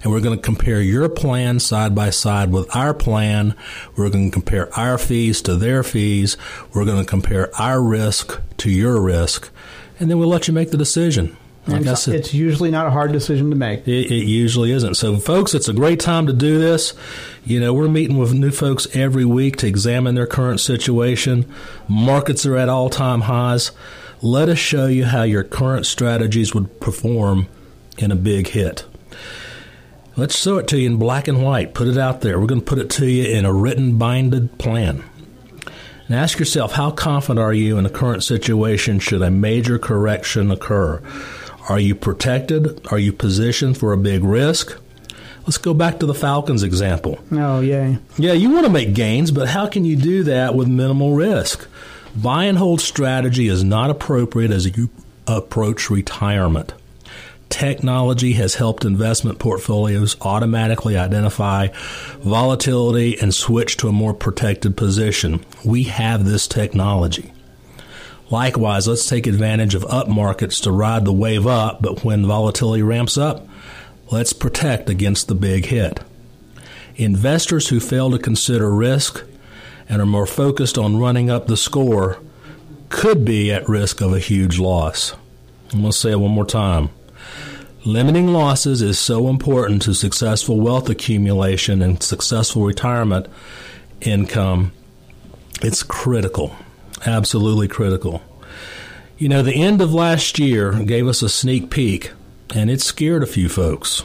And 0.02 0.12
we're 0.12 0.20
going 0.20 0.36
to 0.36 0.42
compare 0.42 0.80
your 0.80 1.08
plan 1.08 1.60
side 1.60 1.94
by 1.94 2.10
side 2.10 2.52
with 2.52 2.74
our 2.74 2.94
plan. 2.94 3.56
We're 3.96 4.10
going 4.10 4.30
to 4.30 4.34
compare 4.34 4.72
our 4.78 4.98
fees 4.98 5.42
to 5.42 5.56
their 5.56 5.82
fees. 5.82 6.36
We're 6.74 6.84
going 6.84 7.02
to 7.02 7.08
compare 7.08 7.54
our 7.60 7.82
risk 7.82 8.40
to 8.58 8.70
your 8.70 9.00
risk. 9.00 9.50
And 9.98 10.10
then 10.10 10.18
we'll 10.18 10.28
let 10.28 10.48
you 10.48 10.54
make 10.54 10.70
the 10.70 10.76
decision. 10.76 11.36
Like 11.66 11.86
it's, 11.86 12.02
said, 12.02 12.16
it's, 12.16 12.34
usually 12.34 12.72
not 12.72 12.86
a 12.86 12.90
hard 12.90 13.12
decision 13.12 13.50
to 13.50 13.56
make. 13.56 13.86
It, 13.86 14.10
it, 14.10 14.24
usually 14.24 14.72
isn't. 14.72 14.96
So, 14.96 15.16
folks, 15.18 15.54
it's 15.54 15.68
a 15.68 15.72
great 15.72 16.00
time 16.00 16.26
to 16.26 16.32
do 16.32 16.58
this. 16.58 16.92
You 17.44 17.60
know, 17.60 17.72
we're 17.72 17.88
meeting 17.88 18.18
with 18.18 18.32
new 18.32 18.50
folks 18.50 18.88
every 18.94 19.24
week 19.24 19.58
to 19.58 19.68
examine 19.68 20.16
their 20.16 20.26
current 20.26 20.58
situation. 20.58 21.48
Markets 21.86 22.44
are 22.46 22.56
at 22.56 22.68
all 22.68 22.90
time 22.90 23.22
highs. 23.22 23.70
Let 24.22 24.48
us 24.48 24.58
show 24.58 24.86
you 24.86 25.04
how 25.04 25.22
your 25.22 25.44
current 25.44 25.86
strategies 25.86 26.52
would 26.52 26.80
perform 26.80 27.46
in 27.96 28.10
a 28.10 28.16
big 28.16 28.48
hit. 28.48 28.84
Let's 30.16 30.36
show 30.36 30.58
it 30.58 30.66
to 30.68 30.78
you 30.78 30.86
in 30.86 30.96
black 30.96 31.28
and 31.28 31.44
white. 31.44 31.74
Put 31.74 31.86
it 31.86 31.96
out 31.96 32.22
there. 32.22 32.40
We're 32.40 32.46
going 32.46 32.60
to 32.60 32.66
put 32.66 32.78
it 32.78 32.90
to 32.90 33.06
you 33.06 33.24
in 33.24 33.44
a 33.44 33.52
written, 33.52 33.98
binded 33.98 34.58
plan. 34.58 35.04
And 36.06 36.16
ask 36.16 36.38
yourself 36.38 36.72
how 36.72 36.90
confident 36.90 37.38
are 37.38 37.52
you 37.52 37.78
in 37.78 37.84
the 37.84 37.90
current 37.90 38.24
situation 38.24 38.98
should 38.98 39.22
a 39.22 39.30
major 39.30 39.78
correction 39.78 40.50
occur? 40.50 41.00
Are 41.68 41.78
you 41.78 41.94
protected? 41.94 42.86
Are 42.88 42.98
you 42.98 43.12
positioned 43.12 43.78
for 43.78 43.92
a 43.92 43.98
big 43.98 44.24
risk? 44.24 44.78
Let's 45.44 45.58
go 45.58 45.74
back 45.74 45.98
to 46.00 46.06
the 46.06 46.14
Falcons 46.14 46.62
example. 46.62 47.18
Oh, 47.32 47.60
yay. 47.60 47.98
Yeah, 48.16 48.32
you 48.32 48.50
want 48.50 48.66
to 48.66 48.72
make 48.72 48.94
gains, 48.94 49.30
but 49.30 49.48
how 49.48 49.66
can 49.66 49.84
you 49.84 49.96
do 49.96 50.24
that 50.24 50.54
with 50.54 50.68
minimal 50.68 51.14
risk? 51.14 51.68
Buy 52.14 52.44
and 52.44 52.58
hold 52.58 52.80
strategy 52.80 53.48
is 53.48 53.64
not 53.64 53.90
appropriate 53.90 54.50
as 54.50 54.76
you 54.76 54.90
approach 55.26 55.90
retirement. 55.90 56.74
Technology 57.48 58.32
has 58.32 58.54
helped 58.54 58.84
investment 58.84 59.38
portfolios 59.38 60.16
automatically 60.22 60.96
identify 60.96 61.68
volatility 62.20 63.18
and 63.20 63.34
switch 63.34 63.76
to 63.76 63.88
a 63.88 63.92
more 63.92 64.14
protected 64.14 64.76
position. 64.76 65.44
We 65.64 65.84
have 65.84 66.24
this 66.24 66.46
technology. 66.46 67.32
Likewise, 68.32 68.88
let's 68.88 69.06
take 69.06 69.26
advantage 69.26 69.74
of 69.74 69.84
up 69.84 70.08
markets 70.08 70.58
to 70.60 70.72
ride 70.72 71.04
the 71.04 71.12
wave 71.12 71.46
up, 71.46 71.82
but 71.82 72.02
when 72.02 72.26
volatility 72.26 72.82
ramps 72.82 73.18
up, 73.18 73.46
let's 74.10 74.32
protect 74.32 74.88
against 74.88 75.28
the 75.28 75.34
big 75.34 75.66
hit. 75.66 76.00
Investors 76.96 77.68
who 77.68 77.78
fail 77.78 78.10
to 78.10 78.18
consider 78.18 78.74
risk 78.74 79.22
and 79.86 80.00
are 80.00 80.06
more 80.06 80.24
focused 80.24 80.78
on 80.78 80.98
running 80.98 81.28
up 81.28 81.46
the 81.46 81.58
score 81.58 82.20
could 82.88 83.22
be 83.22 83.52
at 83.52 83.68
risk 83.68 84.00
of 84.00 84.14
a 84.14 84.18
huge 84.18 84.58
loss. 84.58 85.14
I'm 85.70 85.80
going 85.80 85.92
to 85.92 85.98
say 85.98 86.12
it 86.12 86.20
one 86.20 86.30
more 86.30 86.46
time. 86.46 86.88
Limiting 87.84 88.28
losses 88.28 88.80
is 88.80 88.98
so 88.98 89.28
important 89.28 89.82
to 89.82 89.92
successful 89.92 90.58
wealth 90.58 90.88
accumulation 90.88 91.82
and 91.82 92.02
successful 92.02 92.64
retirement 92.64 93.26
income. 94.00 94.72
It's 95.60 95.82
critical 95.82 96.56
absolutely 97.06 97.68
critical. 97.68 98.22
You 99.18 99.28
know, 99.28 99.42
the 99.42 99.54
end 99.54 99.80
of 99.80 99.94
last 99.94 100.38
year 100.38 100.72
gave 100.72 101.06
us 101.06 101.22
a 101.22 101.28
sneak 101.28 101.70
peek, 101.70 102.12
and 102.54 102.70
it 102.70 102.80
scared 102.80 103.22
a 103.22 103.26
few 103.26 103.48
folks. 103.48 104.04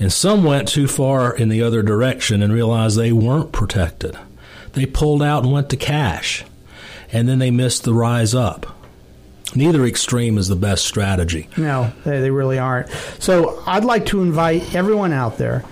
And 0.00 0.12
some 0.12 0.44
went 0.44 0.68
too 0.68 0.86
far 0.86 1.34
in 1.34 1.48
the 1.48 1.62
other 1.62 1.82
direction 1.82 2.42
and 2.42 2.52
realized 2.52 2.96
they 2.96 3.12
weren't 3.12 3.52
protected. 3.52 4.16
They 4.72 4.86
pulled 4.86 5.22
out 5.22 5.42
and 5.42 5.52
went 5.52 5.70
to 5.70 5.76
cash, 5.76 6.44
and 7.12 7.28
then 7.28 7.38
they 7.38 7.50
missed 7.50 7.84
the 7.84 7.94
rise 7.94 8.34
up. 8.34 8.76
Neither 9.54 9.84
extreme 9.84 10.38
is 10.38 10.48
the 10.48 10.56
best 10.56 10.84
strategy. 10.84 11.48
No, 11.56 11.92
they, 12.04 12.20
they 12.20 12.30
really 12.30 12.58
aren't. 12.58 12.90
So 13.18 13.62
I'd 13.66 13.84
like 13.84 14.06
to 14.06 14.22
invite 14.22 14.74
everyone 14.74 15.12
out 15.12 15.38
there 15.38 15.64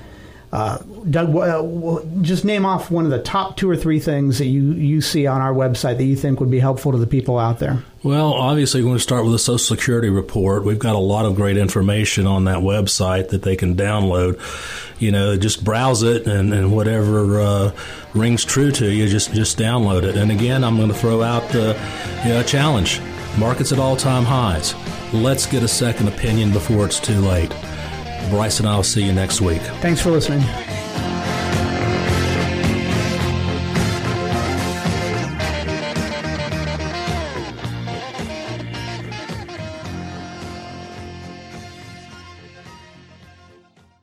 Uh, 0.52 0.80
Doug, 1.10 1.36
uh, 1.36 2.02
just 2.22 2.44
name 2.44 2.66
off 2.66 2.90
one 2.90 3.06
of 3.06 3.12
the 3.12 3.22
top 3.22 3.56
two 3.56 3.70
or 3.70 3.76
three 3.76 4.00
things 4.00 4.40
that 4.40 4.48
you, 4.48 4.72
you 4.74 5.00
see 5.00 5.28
on 5.28 5.42
our 5.42 5.54
website 5.54 5.98
that 5.98 6.06
you 6.06 6.16
think 6.16 6.40
would 6.40 6.50
be 6.50 6.60
helpful 6.60 6.92
to 6.92 6.98
the 6.98 7.06
people 7.06 7.38
out 7.38 7.60
there. 7.60 7.84
Well, 8.02 8.34
obviously, 8.34 8.82
we're 8.82 8.88
going 8.88 8.98
to 8.98 9.04
start 9.04 9.26
with 9.26 9.36
a 9.36 9.40
Social 9.40 9.60
Security 9.60 10.10
report. 10.10 10.64
We've 10.64 10.80
got 10.80 10.96
a 10.96 11.00
lot 11.00 11.26
of 11.26 11.36
great 11.36 11.56
information 11.58 12.26
on 12.26 12.46
that 12.46 12.60
website 12.60 13.30
that 13.30 13.44
they 13.44 13.56
can 13.56 13.76
download. 13.76 14.40
You 15.00 15.12
know, 15.12 15.38
just 15.38 15.64
browse 15.64 16.02
it 16.02 16.26
and, 16.26 16.52
and 16.54 16.74
whatever 16.74 17.40
uh, 17.40 17.72
rings 18.16 18.44
true 18.44 18.72
to 18.72 18.92
you, 18.92 19.08
just 19.08 19.34
just 19.34 19.58
download 19.58 20.04
it. 20.04 20.16
And 20.16 20.32
again, 20.32 20.64
I'm 20.64 20.78
going 20.78 20.90
to 20.90 20.96
throw 20.96 21.22
out 21.22 21.48
the 21.50 21.80
you 22.24 22.30
know, 22.30 22.44
challenge: 22.44 23.02
markets 23.38 23.72
at 23.72 23.80
all 23.80 23.96
time 23.96 24.24
highs. 24.24 24.74
Let's 25.14 25.46
get 25.46 25.62
a 25.62 25.68
second 25.68 26.08
opinion 26.08 26.52
before 26.52 26.86
it's 26.86 27.00
too 27.00 27.20
late. 27.20 27.54
Bryce 28.30 28.60
and 28.60 28.68
I 28.68 28.76
will 28.76 28.84
see 28.84 29.04
you 29.04 29.14
next 29.14 29.42
week. 29.42 29.62
Thanks 29.82 30.02
for 30.02 30.12
listening. 30.12 30.42